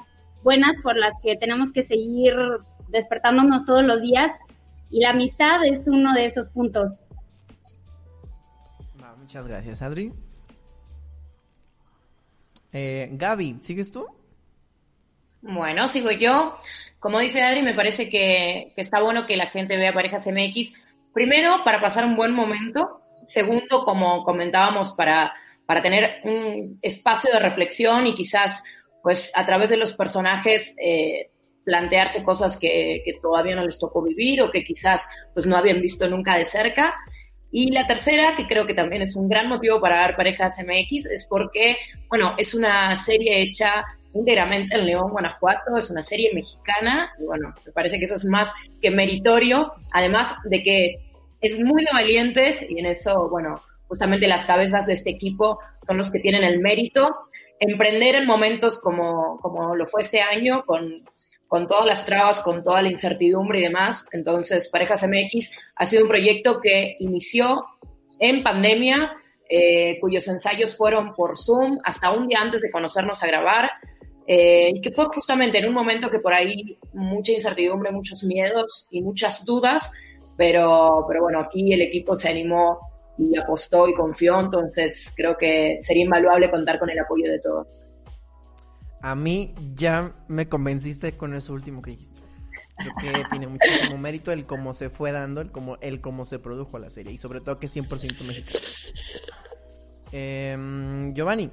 buenas 0.43 0.75
por 0.83 0.97
las 0.97 1.13
que 1.23 1.37
tenemos 1.37 1.71
que 1.71 1.81
seguir 1.81 2.35
despertándonos 2.89 3.63
todos 3.63 3.85
los 3.85 4.01
días 4.01 4.29
y 4.89 4.99
la 4.99 5.11
amistad 5.11 5.63
es 5.63 5.87
uno 5.87 6.13
de 6.13 6.25
esos 6.25 6.49
puntos. 6.49 6.91
muchas 9.17 9.47
gracias, 9.47 9.81
Adri. 9.81 10.11
Eh, 12.73 13.07
Gaby, 13.13 13.59
¿sigues 13.61 13.89
tú? 13.89 14.05
Bueno, 15.41 15.87
sigo 15.87 16.11
yo. 16.11 16.57
Como 16.99 17.19
dice 17.19 17.41
Adri, 17.41 17.61
me 17.61 17.73
parece 17.73 18.09
que, 18.09 18.73
está 18.75 19.01
bueno 19.01 19.25
que 19.25 19.37
la 19.37 19.47
gente 19.47 19.77
vea 19.77 19.93
Parejas 19.93 20.27
MX. 20.27 20.73
Primero, 21.13 21.63
para 21.63 21.79
pasar 21.81 22.05
un 22.05 22.15
buen 22.15 22.33
momento. 22.33 22.99
Segundo, 23.25 23.85
como 23.85 24.23
comentábamos, 24.23 24.93
para, 24.93 25.33
para 25.65 25.81
tener 25.81 26.19
un 26.25 26.77
espacio 26.81 27.31
de 27.31 27.39
reflexión 27.39 28.05
y 28.05 28.15
quizás, 28.15 28.63
pues, 29.01 29.31
a 29.33 29.45
través 29.45 29.69
de 29.69 29.77
los 29.77 29.93
personajes, 29.93 30.75
eh, 30.81 31.29
plantearse 31.63 32.23
cosas 32.23 32.57
que, 32.57 33.01
que, 33.05 33.13
todavía 33.21 33.55
no 33.55 33.63
les 33.63 33.79
tocó 33.79 34.01
vivir 34.01 34.41
o 34.41 34.51
que 34.51 34.63
quizás, 34.63 35.07
pues, 35.33 35.45
no 35.45 35.55
habían 35.55 35.79
visto 35.79 36.07
nunca 36.09 36.37
de 36.37 36.43
cerca. 36.43 36.97
Y 37.51 37.71
la 37.71 37.87
tercera, 37.87 38.35
que 38.35 38.45
creo 38.45 38.67
que 38.67 38.73
también 38.73 39.03
es 39.03 39.15
un 39.15 39.29
gran 39.29 39.47
motivo 39.47 39.79
para 39.79 40.05
ver 40.05 40.17
Parejas 40.17 40.57
MX, 40.59 41.05
es 41.05 41.25
porque, 41.29 41.77
bueno, 42.09 42.35
es 42.37 42.53
una 42.53 42.95
serie 43.03 43.41
hecha 43.41 43.85
íntegramente 44.13 44.75
en 44.75 44.85
León, 44.85 45.11
Guanajuato, 45.11 45.77
es 45.77 45.89
una 45.91 46.03
serie 46.03 46.31
mexicana 46.33 47.11
y 47.19 47.25
bueno, 47.25 47.53
me 47.65 47.71
parece 47.71 47.99
que 47.99 48.05
eso 48.05 48.15
es 48.15 48.25
más 48.25 48.51
que 48.81 48.91
meritorio, 48.91 49.71
además 49.93 50.35
de 50.45 50.63
que 50.63 50.95
es 51.41 51.59
muy 51.59 51.83
de 51.85 51.91
valientes 51.91 52.65
y 52.69 52.79
en 52.79 52.85
eso, 52.85 53.29
bueno, 53.29 53.61
justamente 53.87 54.27
las 54.27 54.45
cabezas 54.45 54.85
de 54.85 54.93
este 54.93 55.09
equipo 55.09 55.59
son 55.85 55.97
los 55.97 56.11
que 56.11 56.19
tienen 56.19 56.43
el 56.43 56.59
mérito. 56.59 57.15
Emprender 57.59 58.15
en 58.15 58.25
momentos 58.25 58.79
como, 58.79 59.37
como 59.41 59.75
lo 59.75 59.85
fue 59.87 60.01
este 60.01 60.21
año, 60.21 60.63
con 60.65 61.03
con 61.49 61.67
todas 61.67 61.85
las 61.87 62.05
trabas, 62.05 62.39
con 62.41 62.63
toda 62.63 62.83
la 62.83 62.89
incertidumbre 62.89 63.59
y 63.59 63.63
demás. 63.63 64.05
Entonces, 64.11 64.69
Parejas 64.69 65.03
MX 65.03 65.57
ha 65.75 65.85
sido 65.87 66.03
un 66.03 66.07
proyecto 66.07 66.61
que 66.61 66.95
inició 66.99 67.65
en 68.19 68.43
pandemia, 68.43 69.11
eh, 69.49 69.97
cuyos 69.99 70.27
ensayos 70.27 70.77
fueron 70.77 71.15
por 71.15 71.35
Zoom 71.35 71.79
hasta 71.83 72.11
un 72.11 72.27
día 72.27 72.39
antes 72.39 72.61
de 72.61 72.69
conocernos 72.69 73.23
a 73.23 73.27
grabar. 73.27 73.71
Eh, 74.31 74.73
y 74.75 74.81
que 74.81 74.91
fue 74.91 75.05
justamente 75.05 75.57
en 75.57 75.67
un 75.67 75.73
momento 75.73 76.07
que 76.07 76.19
por 76.19 76.35
ahí 76.35 76.77
mucha 76.93 77.31
incertidumbre, 77.31 77.91
muchos 77.91 78.23
miedos 78.23 78.87
y 78.91 79.01
muchas 79.01 79.43
dudas, 79.43 79.91
pero, 80.37 81.03
pero 81.07 81.23
bueno, 81.23 81.39
aquí 81.39 81.73
el 81.73 81.81
equipo 81.81 82.15
se 82.15 82.29
animó 82.29 82.77
y 83.17 83.35
apostó 83.35 83.89
y 83.89 83.95
confió, 83.95 84.39
entonces 84.39 85.11
creo 85.17 85.35
que 85.35 85.79
sería 85.81 86.03
invaluable 86.03 86.51
contar 86.51 86.77
con 86.77 86.91
el 86.91 86.99
apoyo 86.99 87.27
de 87.27 87.39
todos. 87.39 87.81
A 89.01 89.15
mí 89.15 89.55
ya 89.73 90.13
me 90.27 90.47
convenciste 90.47 91.13
con 91.13 91.33
eso 91.33 91.51
último 91.51 91.81
que 91.81 91.89
dijiste. 91.89 92.21
Creo 92.77 92.93
que 93.01 93.23
tiene 93.31 93.47
muchísimo 93.47 93.97
mérito 93.97 94.31
el 94.31 94.45
cómo 94.45 94.75
se 94.75 94.91
fue 94.91 95.11
dando, 95.11 95.41
el 95.41 95.51
cómo, 95.51 95.77
el 95.81 96.01
cómo 96.01 96.23
se 96.23 96.37
produjo 96.37 96.77
la 96.77 96.91
serie 96.91 97.13
y 97.13 97.17
sobre 97.17 97.41
todo 97.41 97.57
que 97.57 97.65
es 97.65 97.75
100% 97.75 98.21
mexicano. 98.21 98.65
Eh, 100.11 101.09
Giovanni, 101.13 101.49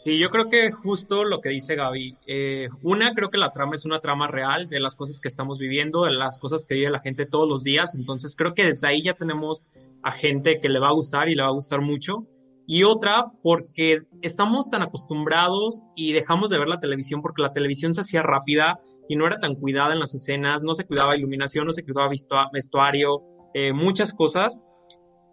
Sí, 0.00 0.16
yo 0.16 0.30
creo 0.30 0.48
que 0.48 0.70
justo 0.70 1.24
lo 1.24 1.40
que 1.40 1.48
dice 1.48 1.74
Gaby. 1.74 2.16
Eh, 2.28 2.68
una, 2.84 3.14
creo 3.14 3.30
que 3.30 3.36
la 3.36 3.50
trama 3.50 3.74
es 3.74 3.84
una 3.84 3.98
trama 3.98 4.28
real 4.28 4.68
de 4.68 4.78
las 4.78 4.94
cosas 4.94 5.20
que 5.20 5.26
estamos 5.26 5.58
viviendo, 5.58 6.04
de 6.04 6.12
las 6.12 6.38
cosas 6.38 6.64
que 6.64 6.76
vive 6.76 6.88
la 6.88 7.00
gente 7.00 7.26
todos 7.26 7.48
los 7.48 7.64
días. 7.64 7.96
Entonces 7.96 8.36
creo 8.36 8.54
que 8.54 8.64
desde 8.64 8.86
ahí 8.86 9.02
ya 9.02 9.14
tenemos 9.14 9.64
a 10.04 10.12
gente 10.12 10.60
que 10.60 10.68
le 10.68 10.78
va 10.78 10.90
a 10.90 10.92
gustar 10.92 11.28
y 11.28 11.34
le 11.34 11.42
va 11.42 11.48
a 11.48 11.52
gustar 11.52 11.80
mucho. 11.80 12.28
Y 12.64 12.84
otra, 12.84 13.32
porque 13.42 14.02
estamos 14.22 14.70
tan 14.70 14.82
acostumbrados 14.82 15.82
y 15.96 16.12
dejamos 16.12 16.50
de 16.50 16.60
ver 16.60 16.68
la 16.68 16.78
televisión 16.78 17.20
porque 17.20 17.42
la 17.42 17.52
televisión 17.52 17.92
se 17.92 18.02
hacía 18.02 18.22
rápida 18.22 18.78
y 19.08 19.16
no 19.16 19.26
era 19.26 19.40
tan 19.40 19.56
cuidada 19.56 19.94
en 19.94 19.98
las 19.98 20.14
escenas, 20.14 20.62
no 20.62 20.74
se 20.74 20.86
cuidaba 20.86 21.16
iluminación, 21.16 21.66
no 21.66 21.72
se 21.72 21.82
cuidaba 21.82 22.08
vestuario, 22.52 23.24
eh, 23.52 23.72
muchas 23.72 24.12
cosas 24.12 24.60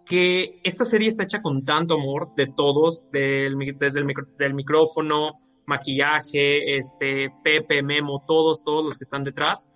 que 0.06 0.60
esta 0.64 0.86
serie 0.86 1.10
está 1.10 1.24
hecha 1.24 1.42
con 1.42 1.64
tanto 1.64 1.96
amor 1.96 2.34
de 2.36 2.48
todos, 2.48 3.10
del, 3.12 3.58
desde 3.78 4.00
el 4.00 4.14
del 4.38 4.54
micrófono, 4.54 5.34
maquillaje, 5.66 6.78
este, 6.78 7.32
Pepe, 7.44 7.82
Memo, 7.82 8.24
todos, 8.28 8.64
todos 8.64 8.86
los 8.86 8.98
que 8.98 9.04
están 9.04 9.24
detrás. 9.24 9.70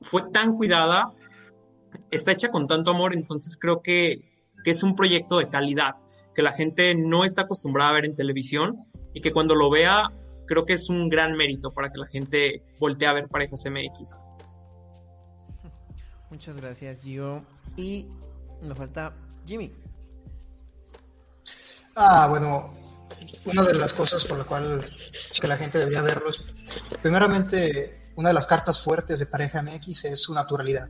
Fue 0.00 0.22
tan 0.30 0.56
cuidada, 0.56 1.12
está 2.10 2.32
hecha 2.32 2.50
con 2.50 2.66
tanto 2.66 2.92
amor, 2.92 3.14
entonces 3.14 3.56
creo 3.56 3.82
que, 3.82 4.20
que 4.64 4.70
es 4.70 4.82
un 4.82 4.94
proyecto 4.94 5.38
de 5.38 5.48
calidad, 5.48 5.96
que 6.34 6.42
la 6.42 6.52
gente 6.52 6.94
no 6.94 7.24
está 7.24 7.42
acostumbrada 7.42 7.90
a 7.90 7.94
ver 7.94 8.04
en 8.04 8.14
televisión 8.14 8.86
y 9.14 9.20
que 9.20 9.32
cuando 9.32 9.54
lo 9.54 9.70
vea, 9.70 10.12
creo 10.46 10.64
que 10.64 10.74
es 10.74 10.88
un 10.88 11.08
gran 11.08 11.36
mérito 11.36 11.72
para 11.72 11.90
que 11.90 11.98
la 11.98 12.06
gente 12.06 12.62
voltee 12.78 13.08
a 13.08 13.14
ver 13.14 13.28
Parejas 13.28 13.64
MX. 13.66 14.18
Muchas 16.30 16.56
gracias, 16.56 16.98
Gio. 17.02 17.42
Y 17.76 18.06
nos 18.62 18.76
falta 18.76 19.14
Jimmy. 19.46 19.72
Ah, 21.94 22.26
bueno, 22.28 22.74
una 23.44 23.62
de 23.62 23.74
las 23.74 23.92
cosas 23.92 24.22
por 24.24 24.38
la 24.38 24.44
cual 24.44 24.90
que 25.40 25.48
la 25.48 25.56
gente 25.56 25.78
debería 25.78 26.02
verlos, 26.02 26.42
primeramente, 27.00 28.10
una 28.16 28.28
de 28.28 28.34
las 28.34 28.46
cartas 28.46 28.82
fuertes 28.82 29.18
de 29.18 29.26
Pareja 29.26 29.62
MX 29.62 30.04
es 30.06 30.20
su 30.20 30.34
naturalidad. 30.34 30.88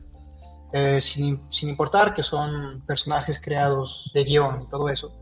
Eh, 0.73 0.99
sin, 0.99 1.49
sin, 1.49 1.69
importar 1.69 2.13
que 2.13 2.21
son 2.21 2.83
personajes 2.85 3.39
creados 3.41 4.11
de 4.13 4.25
guion 4.25 4.63
y 4.63 4.67
todo 4.67 4.89
eso, 4.89 5.17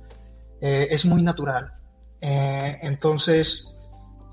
eh, 0.59 0.87
es 0.89 1.05
muy 1.05 1.21
natural. 1.21 1.71
Eh, 2.19 2.77
entonces, 2.81 3.63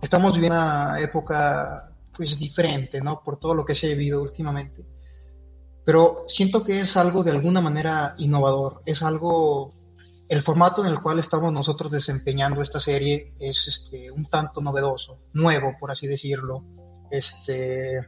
estamos 0.00 0.32
viviendo 0.34 0.58
una 0.58 1.00
época 1.00 1.90
pues 2.16 2.38
diferente, 2.38 3.00
¿no? 3.00 3.22
Por 3.22 3.38
todo 3.38 3.54
lo 3.54 3.64
que 3.64 3.74
se 3.74 3.86
ha 3.86 3.90
vivido 3.90 4.22
últimamente 4.22 4.86
pero 5.84 6.24
siento 6.26 6.62
que 6.64 6.80
es 6.80 6.96
algo 6.96 7.22
de 7.22 7.32
alguna 7.32 7.60
manera 7.60 8.14
innovador, 8.18 8.82
es 8.86 9.02
algo, 9.02 9.74
el 10.28 10.42
formato 10.42 10.84
en 10.84 10.90
el 10.90 11.00
cual 11.00 11.18
estamos 11.18 11.52
nosotros 11.52 11.92
desempeñando 11.92 12.60
esta 12.60 12.78
serie 12.78 13.34
es 13.40 13.66
este, 13.66 14.10
un 14.10 14.26
tanto 14.26 14.60
novedoso, 14.60 15.18
nuevo, 15.32 15.74
por 15.80 15.90
así 15.90 16.06
decirlo, 16.06 16.64
este, 17.10 18.00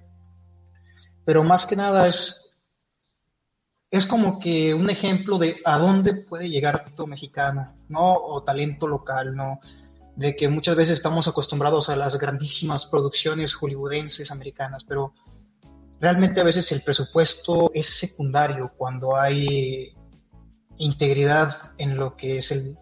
pero 1.25 1.43
más 1.43 1.65
que 1.65 1.77
nada 1.77 2.07
es, 2.07 2.45
es 3.91 4.05
como 4.05 4.39
que 4.39 4.75
un 4.75 4.91
ejemplo 4.91 5.39
de 5.39 5.61
a 5.65 5.79
dónde 5.79 6.15
puede 6.15 6.49
llegar 6.49 6.79
talento 6.79 7.07
mexicano, 7.07 7.77
¿no? 7.89 8.15
O 8.15 8.43
talento 8.43 8.87
local, 8.87 9.35
¿no? 9.35 9.61
De 10.17 10.35
que 10.35 10.49
muchas 10.49 10.77
veces 10.77 10.97
estamos 10.97 11.27
acostumbrados 11.27 11.89
a 11.89 11.97
las 11.97 12.19
grandísimas 12.19 12.87
producciones 12.87 13.53
hollywoodenses 13.53 14.31
americanas, 14.31 14.83
pero 14.87 15.13
realmente 16.01 16.41
a 16.41 16.45
veces 16.45 16.71
el 16.73 16.83
presupuesto 16.83 17.71
es 17.73 17.87
secundario 17.99 18.73
cuando 18.77 19.17
hay 19.17 19.95
integridad 20.79 21.73
en 21.79 21.97
lo 21.97 22.15
que 22.15 22.37
es 22.37 22.51
el 22.51 22.77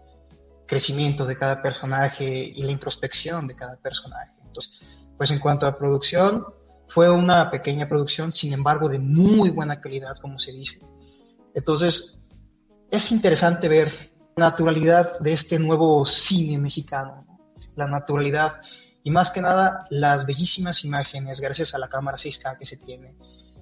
crecimiento 0.66 1.26
de 1.26 1.36
cada 1.36 1.60
personaje 1.60 2.24
y 2.26 2.62
la 2.62 2.72
introspección 2.72 3.46
de 3.46 3.54
cada 3.54 3.76
personaje. 3.76 4.32
Entonces, 4.44 4.80
pues 5.16 5.30
en 5.30 5.38
cuanto 5.38 5.66
a 5.66 5.76
producción, 5.76 6.46
fue 6.88 7.10
una 7.10 7.48
pequeña 7.48 7.88
producción, 7.88 8.32
sin 8.32 8.52
embargo, 8.52 8.88
de 8.88 8.98
muy 8.98 9.50
buena 9.50 9.80
calidad, 9.80 10.16
como 10.20 10.36
se 10.36 10.52
dice. 10.52 10.78
Entonces, 11.54 12.18
es 12.90 13.10
interesante 13.12 13.68
ver 13.68 14.12
la 14.36 14.50
naturalidad 14.50 15.18
de 15.18 15.32
este 15.32 15.58
nuevo 15.58 16.04
cine 16.04 16.58
mexicano, 16.58 17.26
la 17.76 17.86
naturalidad 17.86 18.52
y 19.04 19.10
más 19.10 19.30
que 19.30 19.40
nada 19.40 19.86
las 19.90 20.24
bellísimas 20.24 20.84
imágenes 20.84 21.40
gracias 21.40 21.74
a 21.74 21.78
la 21.78 21.88
cámara 21.88 22.16
6K 22.16 22.56
que 22.58 22.64
se 22.64 22.76
tiene 22.76 23.14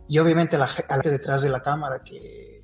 y 0.08 0.18
obviamente 0.18 0.58
la 0.58 0.66
gente 0.66 1.10
detrás 1.10 1.42
de 1.42 1.48
la 1.48 1.62
cámara 1.62 2.00
que 2.00 2.62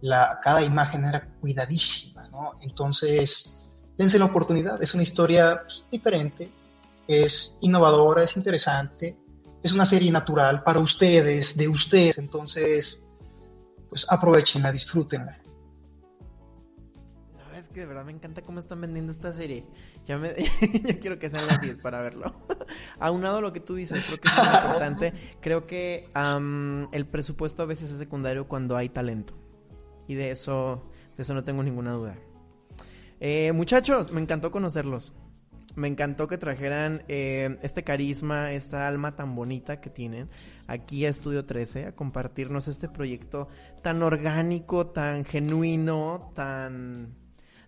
la, 0.00 0.38
cada 0.42 0.62
imagen 0.62 1.04
era 1.04 1.26
cuidadísima, 1.40 2.28
¿no? 2.28 2.52
Entonces, 2.60 3.52
dense 3.96 4.18
la 4.18 4.26
oportunidad, 4.26 4.80
es 4.80 4.94
una 4.94 5.02
historia 5.02 5.62
pues, 5.62 5.84
diferente, 5.90 6.48
es 7.08 7.56
innovadora, 7.60 8.22
es 8.22 8.36
interesante, 8.36 9.16
es 9.62 9.72
una 9.72 9.84
serie 9.84 10.12
natural 10.12 10.62
para 10.62 10.78
ustedes, 10.78 11.56
de 11.56 11.66
ustedes, 11.66 12.18
entonces, 12.18 13.02
pues 13.88 14.06
aprovechenla, 14.08 14.70
disfrútenla 14.70 15.40
que 17.76 17.80
de 17.80 17.86
verdad 17.86 18.06
me 18.06 18.12
encanta 18.12 18.40
cómo 18.40 18.58
están 18.58 18.80
vendiendo 18.80 19.12
esta 19.12 19.34
serie. 19.34 19.66
Ya 20.06 20.16
me 20.16 20.34
yo 20.82 20.98
quiero 20.98 21.18
que 21.18 21.28
sean 21.28 21.46
las 21.46 21.60
10 21.60 21.78
para 21.80 22.00
verlo. 22.00 22.34
Aunado 22.98 23.36
a 23.36 23.40
lo 23.42 23.52
que 23.52 23.60
tú 23.60 23.74
dices, 23.74 24.02
creo 24.02 24.18
que 24.18 24.28
es 24.28 24.34
muy 24.34 24.46
importante. 24.46 25.12
Creo 25.42 25.66
que 25.66 26.08
el 26.92 27.06
presupuesto 27.06 27.62
a 27.62 27.66
veces 27.66 27.90
es 27.90 27.98
secundario 27.98 28.48
cuando 28.48 28.78
hay 28.78 28.88
talento. 28.88 29.34
Y 30.08 30.14
de 30.14 30.30
eso, 30.30 30.90
de 31.18 31.22
eso 31.22 31.34
no 31.34 31.44
tengo 31.44 31.62
ninguna 31.62 31.92
duda. 31.92 32.16
Eh, 33.20 33.52
muchachos, 33.52 34.10
me 34.10 34.22
encantó 34.22 34.50
conocerlos. 34.50 35.12
Me 35.74 35.88
encantó 35.88 36.28
que 36.28 36.38
trajeran 36.38 37.02
eh, 37.08 37.58
este 37.60 37.84
carisma, 37.84 38.52
esta 38.52 38.88
alma 38.88 39.16
tan 39.16 39.34
bonita 39.34 39.82
que 39.82 39.90
tienen 39.90 40.30
aquí 40.66 41.04
a 41.04 41.10
Estudio 41.10 41.44
13 41.44 41.88
a 41.88 41.92
compartirnos 41.94 42.68
este 42.68 42.88
proyecto 42.88 43.48
tan 43.82 44.02
orgánico, 44.02 44.86
tan 44.86 45.26
genuino, 45.26 46.32
tan 46.34 47.25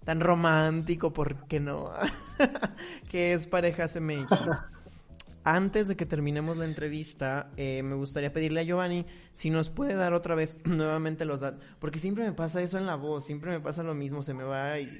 tan 0.09 0.21
romántico, 0.21 1.12
¿por 1.12 1.47
qué 1.49 1.61
no? 1.61 1.92
que 3.11 3.35
es 3.35 3.47
Parejas 3.47 4.01
MX. 4.01 4.40
Antes 5.44 5.87
de 5.87 5.97
que 5.97 6.07
terminemos 6.07 6.57
la 6.57 6.64
entrevista, 6.64 7.51
eh, 7.59 7.83
me 7.83 7.94
gustaría 7.94 8.33
pedirle 8.33 8.61
a 8.61 8.62
Giovanni 8.62 9.05
si 9.35 9.51
nos 9.51 9.68
puede 9.68 9.92
dar 9.92 10.14
otra 10.14 10.35
vez 10.35 10.59
nuevamente 10.64 11.27
los 11.27 11.40
datos, 11.40 11.62
porque 11.79 11.99
siempre 11.99 12.25
me 12.25 12.33
pasa 12.33 12.62
eso 12.62 12.79
en 12.79 12.87
la 12.87 12.94
voz, 12.94 13.27
siempre 13.27 13.51
me 13.51 13.61
pasa 13.61 13.83
lo 13.83 13.94
mismo, 13.94 14.23
se 14.23 14.33
me 14.33 14.44
va 14.44 14.81
y, 14.81 14.99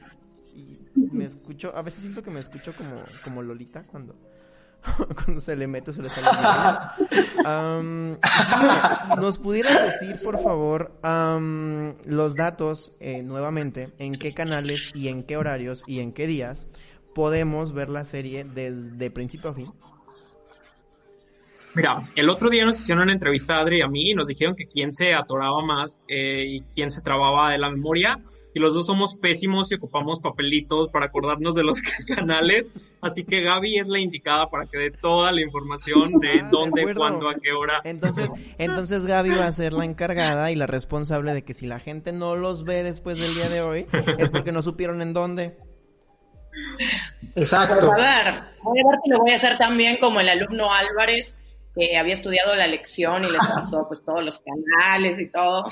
y 0.55 0.79
me 0.95 1.25
escucho, 1.25 1.75
a 1.75 1.81
veces 1.81 2.03
siento 2.03 2.23
que 2.23 2.31
me 2.31 2.41
escucho 2.41 2.75
como, 2.77 2.97
como 3.25 3.43
Lolita 3.43 3.85
cuando 3.85 4.15
cuando 5.15 5.41
se 5.41 5.57
le 5.57 5.67
mete 5.67 5.93
se 5.93 6.03
le 6.03 6.09
sale 6.09 6.29
¿Nos 9.21 9.39
pudieras 9.39 9.83
decir, 9.83 10.17
por 10.25 10.41
favor, 10.43 10.93
los 12.05 12.35
datos 12.35 12.93
eh, 13.01 13.23
nuevamente, 13.23 13.91
en 13.99 14.13
qué 14.13 14.35
canales 14.35 14.91
y 14.95 15.09
en 15.09 15.23
qué 15.23 15.37
horarios 15.37 15.83
y 15.87 16.01
en 16.01 16.13
qué 16.13 16.27
días 16.27 16.69
podemos 17.15 17.73
ver 17.73 17.89
la 17.89 18.05
serie 18.05 18.45
desde 18.45 19.11
principio 19.11 19.51
a 19.51 19.55
fin? 19.55 19.73
Mira, 21.75 22.09
el 22.17 22.29
otro 22.29 22.51
día 22.51 22.65
nos 22.65 22.81
hicieron 22.81 23.05
una 23.05 23.13
entrevista 23.13 23.57
a 23.57 23.61
Adri 23.61 23.79
y 23.79 23.83
a 23.83 23.89
mí 23.89 24.11
y 24.11 24.15
nos 24.15 24.27
dijeron 24.27 24.55
que 24.57 24.67
quién 24.67 24.93
se 24.93 25.15
atoraba 25.15 25.63
más 25.63 26.01
eh, 26.09 26.45
y 26.47 26.61
quién 26.75 26.91
se 26.91 27.03
trababa 27.03 27.53
de 27.53 27.59
la 27.59 27.71
memoria 27.71 28.19
y 28.55 28.61
los 28.61 28.75
dos 28.75 28.87
somos 28.87 29.15
pésimos 29.15 29.71
y 29.71 29.77
ocupamos 29.77 30.21
papelitos 30.21 30.89
para 30.89 31.07
acordarnos 31.07 31.55
de 31.55 31.65
los 31.65 31.81
canales. 32.07 32.71
Así 33.01 33.25
que 33.25 33.43
Gaby 33.43 33.79
es 33.79 33.89
la 33.89 33.99
indicada 33.99 34.49
para 34.51 34.67
que 34.67 34.79
dé 34.79 34.91
toda 34.91 35.33
la 35.33 35.41
información 35.41 36.19
de 36.21 36.41
ah, 36.43 36.49
dónde, 36.51 36.95
cuándo, 36.95 37.29
a 37.29 37.35
qué 37.35 37.53
hora. 37.53 37.81
Entonces, 37.85 38.33
entonces 38.59 39.07
Gaby 39.07 39.31
va 39.31 39.47
a 39.47 39.53
ser 39.53 39.73
la 39.73 39.85
encargada 39.85 40.51
y 40.51 40.57
la 40.57 40.67
responsable 40.67 41.35
de 41.35 41.43
que 41.43 41.55
si 41.55 41.67
la 41.67 41.79
gente 41.79 42.13
no 42.13 42.37
los 42.37 42.65
ve 42.65 42.83
después 42.83 43.19
del 43.19 43.35
día 43.35 43.49
de 43.49 43.61
hoy, 43.61 43.87
es 44.19 44.31
porque 44.31 44.53
no 44.53 44.63
supieron 44.63 45.03
en 45.03 45.13
dónde. 45.13 45.57
Exacto. 47.35 47.87
Pues 47.87 48.01
a 48.01 48.25
ver, 48.25 48.43
voy 48.63 48.81
a 48.81 48.89
ver 48.89 48.99
si 49.05 49.11
lo 49.11 49.19
voy 49.19 49.31
a 49.33 49.37
hacer 49.37 49.59
también 49.59 49.99
como 49.99 50.21
el 50.21 50.29
alumno 50.29 50.73
Álvarez, 50.73 51.37
que 51.75 51.97
había 51.97 52.15
estudiado 52.15 52.55
la 52.55 52.67
lección 52.67 53.25
y 53.25 53.31
les 53.31 53.39
pasó 53.39 53.87
pues 53.87 54.03
todos 54.05 54.25
los 54.25 54.41
canales 54.41 55.21
y 55.21 55.31
todo. 55.31 55.63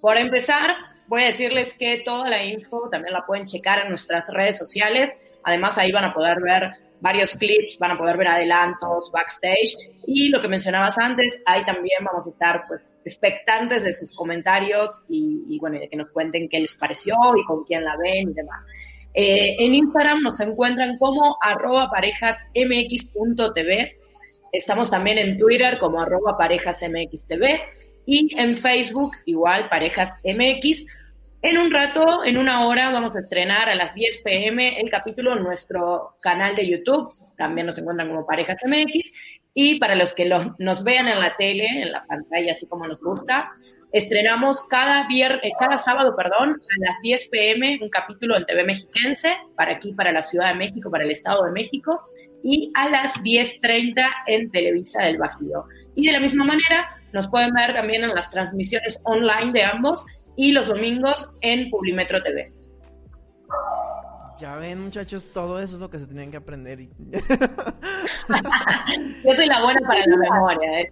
Por 0.00 0.16
empezar, 0.16 0.76
voy 1.10 1.24
a 1.24 1.26
decirles 1.26 1.72
que 1.72 2.02
toda 2.04 2.28
la 2.28 2.44
info 2.44 2.88
también 2.88 3.12
la 3.12 3.26
pueden 3.26 3.44
checar 3.44 3.82
en 3.82 3.88
nuestras 3.88 4.28
redes 4.28 4.56
sociales. 4.56 5.18
Además, 5.42 5.76
ahí 5.76 5.90
van 5.90 6.04
a 6.04 6.14
poder 6.14 6.40
ver 6.40 6.70
varios 7.00 7.34
clips, 7.34 7.78
van 7.80 7.90
a 7.90 7.98
poder 7.98 8.16
ver 8.16 8.28
adelantos, 8.28 9.10
backstage. 9.10 9.74
Y 10.06 10.28
lo 10.28 10.40
que 10.40 10.46
mencionabas 10.46 10.96
antes, 10.98 11.42
ahí 11.46 11.64
también 11.64 12.04
vamos 12.04 12.28
a 12.28 12.30
estar 12.30 12.62
pues 12.68 12.82
expectantes 13.04 13.82
de 13.82 13.92
sus 13.92 14.14
comentarios 14.14 15.00
y, 15.08 15.46
y 15.48 15.58
bueno, 15.58 15.80
de 15.80 15.88
que 15.88 15.96
nos 15.96 16.10
cuenten 16.10 16.48
qué 16.48 16.60
les 16.60 16.74
pareció 16.74 17.16
y 17.36 17.44
con 17.44 17.64
quién 17.64 17.84
la 17.84 17.96
ven 17.96 18.30
y 18.30 18.34
demás. 18.34 18.64
Eh, 19.12 19.56
en 19.58 19.74
Instagram 19.74 20.22
nos 20.22 20.38
encuentran 20.38 20.96
como 20.96 21.38
arroba 21.42 21.90
parejasmx.tv. 21.90 23.96
Estamos 24.52 24.90
también 24.90 25.18
en 25.18 25.38
Twitter 25.38 25.80
como 25.80 26.00
arroba 26.00 26.38
parejasmxtv 26.38 27.58
y 28.06 28.32
en 28.38 28.56
Facebook 28.56 29.10
igual 29.26 29.68
parejasmx. 29.68 30.86
En 31.42 31.56
un 31.56 31.70
rato, 31.70 32.22
en 32.22 32.36
una 32.36 32.66
hora, 32.66 32.90
vamos 32.90 33.16
a 33.16 33.20
estrenar 33.20 33.70
a 33.70 33.74
las 33.74 33.94
10 33.94 34.20
pm 34.22 34.78
el 34.78 34.90
capítulo 34.90 35.32
en 35.32 35.42
nuestro 35.42 36.10
canal 36.20 36.54
de 36.54 36.68
YouTube. 36.68 37.14
También 37.38 37.66
nos 37.66 37.78
encuentran 37.78 38.08
como 38.08 38.26
Parejas 38.26 38.60
MX. 38.66 39.10
Y 39.54 39.78
para 39.78 39.94
los 39.94 40.14
que 40.14 40.26
los, 40.26 40.48
nos 40.58 40.84
vean 40.84 41.08
en 41.08 41.18
la 41.18 41.34
tele, 41.36 41.64
en 41.64 41.92
la 41.92 42.04
pantalla, 42.04 42.52
así 42.52 42.66
como 42.66 42.86
nos 42.86 43.00
gusta, 43.00 43.52
estrenamos 43.90 44.64
cada, 44.64 45.08
vier, 45.08 45.40
eh, 45.42 45.52
cada 45.58 45.78
sábado 45.78 46.14
perdón, 46.14 46.50
a 46.50 46.86
las 46.86 47.00
10 47.00 47.28
pm 47.30 47.78
un 47.80 47.88
capítulo 47.88 48.36
en 48.36 48.44
TV 48.44 48.62
Mexiquense, 48.62 49.34
para 49.56 49.72
aquí, 49.72 49.94
para 49.94 50.12
la 50.12 50.20
Ciudad 50.20 50.48
de 50.48 50.56
México, 50.56 50.90
para 50.90 51.04
el 51.04 51.10
Estado 51.10 51.44
de 51.44 51.52
México, 51.52 52.02
y 52.42 52.70
a 52.74 52.88
las 52.90 53.14
10.30 53.14 54.06
en 54.26 54.50
Televisa 54.50 55.04
del 55.04 55.16
Bajío. 55.16 55.64
Y 55.94 56.06
de 56.06 56.12
la 56.12 56.20
misma 56.20 56.44
manera, 56.44 57.00
nos 57.12 57.28
pueden 57.28 57.52
ver 57.54 57.72
también 57.72 58.04
en 58.04 58.14
las 58.14 58.30
transmisiones 58.30 59.00
online 59.04 59.52
de 59.52 59.64
ambos 59.64 60.04
y 60.40 60.52
los 60.52 60.68
domingos 60.68 61.28
en 61.42 61.68
Publimetro 61.68 62.22
TV. 62.22 62.50
Ya 64.38 64.56
ven, 64.56 64.80
muchachos, 64.80 65.26
todo 65.34 65.60
eso 65.60 65.74
es 65.74 65.80
lo 65.80 65.90
que 65.90 65.98
se 65.98 66.06
tenían 66.06 66.30
que 66.30 66.38
aprender. 66.38 66.78
Yo 69.22 69.34
soy 69.34 69.46
la 69.46 69.62
buena 69.62 69.86
para 69.86 70.00
la 70.06 70.16
memoria. 70.16 70.80
Es 70.80 70.90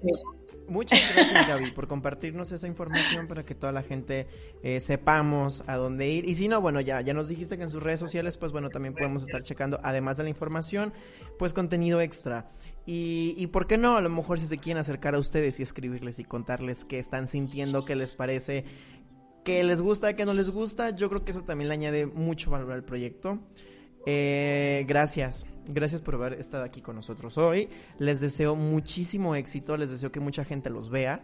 Muchas 0.68 1.00
gracias, 1.14 1.48
Gaby, 1.48 1.70
por 1.70 1.88
compartirnos 1.88 2.52
esa 2.52 2.66
información 2.66 3.26
para 3.26 3.42
que 3.42 3.54
toda 3.54 3.72
la 3.72 3.82
gente 3.82 4.26
eh, 4.62 4.80
sepamos 4.80 5.64
a 5.66 5.76
dónde 5.76 6.10
ir. 6.10 6.28
Y 6.28 6.34
si 6.34 6.46
no, 6.46 6.60
bueno, 6.60 6.82
ya, 6.82 7.00
ya 7.00 7.14
nos 7.14 7.28
dijiste 7.28 7.56
que 7.56 7.62
en 7.62 7.70
sus 7.70 7.82
redes 7.82 8.00
sociales, 8.00 8.36
pues 8.36 8.52
bueno, 8.52 8.68
también 8.68 8.92
podemos 8.92 9.22
estar 9.22 9.42
checando, 9.42 9.80
además 9.82 10.18
de 10.18 10.24
la 10.24 10.28
información, 10.28 10.92
pues 11.38 11.54
contenido 11.54 12.02
extra. 12.02 12.50
Y, 12.84 13.32
y 13.38 13.46
por 13.46 13.66
qué 13.66 13.78
no, 13.78 13.96
a 13.96 14.02
lo 14.02 14.10
mejor 14.10 14.40
si 14.40 14.46
se 14.46 14.58
quieren 14.58 14.78
acercar 14.78 15.14
a 15.14 15.18
ustedes 15.18 15.58
y 15.58 15.62
escribirles 15.62 16.18
y 16.18 16.24
contarles 16.24 16.84
qué 16.84 16.98
están 16.98 17.28
sintiendo, 17.28 17.86
qué 17.86 17.96
les 17.96 18.12
parece, 18.12 18.66
que 19.44 19.62
les 19.64 19.80
gusta, 19.80 20.14
que 20.14 20.24
no 20.24 20.34
les 20.34 20.50
gusta, 20.50 20.90
yo 20.90 21.08
creo 21.08 21.24
que 21.24 21.30
eso 21.30 21.42
también 21.42 21.68
le 21.68 21.74
añade 21.74 22.06
mucho 22.06 22.50
valor 22.50 22.72
al 22.72 22.84
proyecto. 22.84 23.38
Eh, 24.06 24.84
gracias, 24.88 25.44
gracias 25.66 26.00
por 26.02 26.14
haber 26.14 26.34
estado 26.34 26.64
aquí 26.64 26.80
con 26.80 26.96
nosotros 26.96 27.36
hoy. 27.38 27.68
Les 27.98 28.20
deseo 28.20 28.56
muchísimo 28.56 29.34
éxito, 29.34 29.76
les 29.76 29.90
deseo 29.90 30.10
que 30.12 30.20
mucha 30.20 30.44
gente 30.44 30.70
los 30.70 30.90
vea 30.90 31.22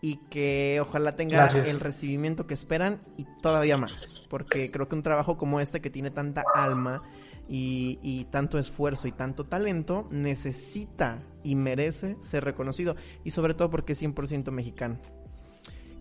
y 0.00 0.16
que 0.28 0.80
ojalá 0.82 1.16
tenga 1.16 1.38
Gracias. 1.38 1.68
el 1.68 1.80
recibimiento 1.80 2.46
que 2.46 2.54
esperan 2.54 3.00
y 3.16 3.24
todavía 3.40 3.78
más, 3.78 4.22
porque 4.28 4.70
creo 4.70 4.88
que 4.88 4.96
un 4.96 5.02
trabajo 5.02 5.38
como 5.38 5.60
este 5.60 5.80
que 5.80 5.90
tiene 5.90 6.10
tanta 6.10 6.42
alma 6.54 7.02
y, 7.48 7.98
y 8.02 8.24
tanto 8.26 8.58
esfuerzo 8.58 9.08
y 9.08 9.12
tanto 9.12 9.44
talento 9.46 10.06
necesita 10.10 11.24
y 11.42 11.54
merece 11.54 12.16
ser 12.20 12.44
reconocido 12.44 12.96
y 13.24 13.30
sobre 13.30 13.54
todo 13.54 13.70
porque 13.70 13.92
es 13.92 14.02
100% 14.02 14.50
mexicano. 14.50 14.98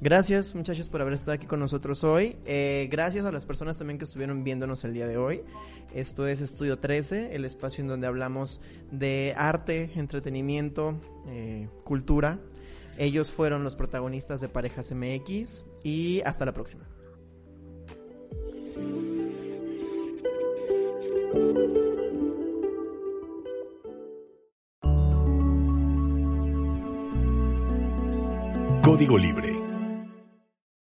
Gracias 0.04 0.54
muchachos 0.54 0.90
por 0.90 1.00
haber 1.00 1.14
estado 1.14 1.32
aquí 1.32 1.48
con 1.48 1.62
nosotros 1.62 2.04
hoy. 2.04 2.36
Eh, 2.44 2.90
gracias 2.92 3.26
a 3.26 3.32
las 3.32 3.46
personas 3.46 3.78
también 3.78 3.98
que 3.98 4.04
estuvieron 4.04 4.44
viéndonos 4.44 4.84
el 4.84 4.94
día 4.94 5.08
de 5.08 5.16
hoy. 5.16 5.44
Esto 5.96 6.28
es 6.28 6.42
Estudio 6.42 6.78
13, 6.78 7.34
el 7.34 7.46
espacio 7.46 7.84
en 7.84 7.88
donde 7.88 8.06
hablamos 8.06 8.60
de 8.92 9.34
arte, 9.38 9.92
entretenimiento, 9.96 11.00
eh, 11.28 11.70
cultura. 11.86 12.42
Ellos 12.98 13.32
fueron 13.32 13.64
los 13.64 13.78
protagonistas 13.78 14.42
de 14.42 14.50
Parejas 14.50 14.92
MX 14.92 15.64
y 15.86 16.20
hasta 16.26 16.44
la 16.44 16.52
próxima. 16.52 16.84
Código 28.82 29.18
Libre 29.18 29.63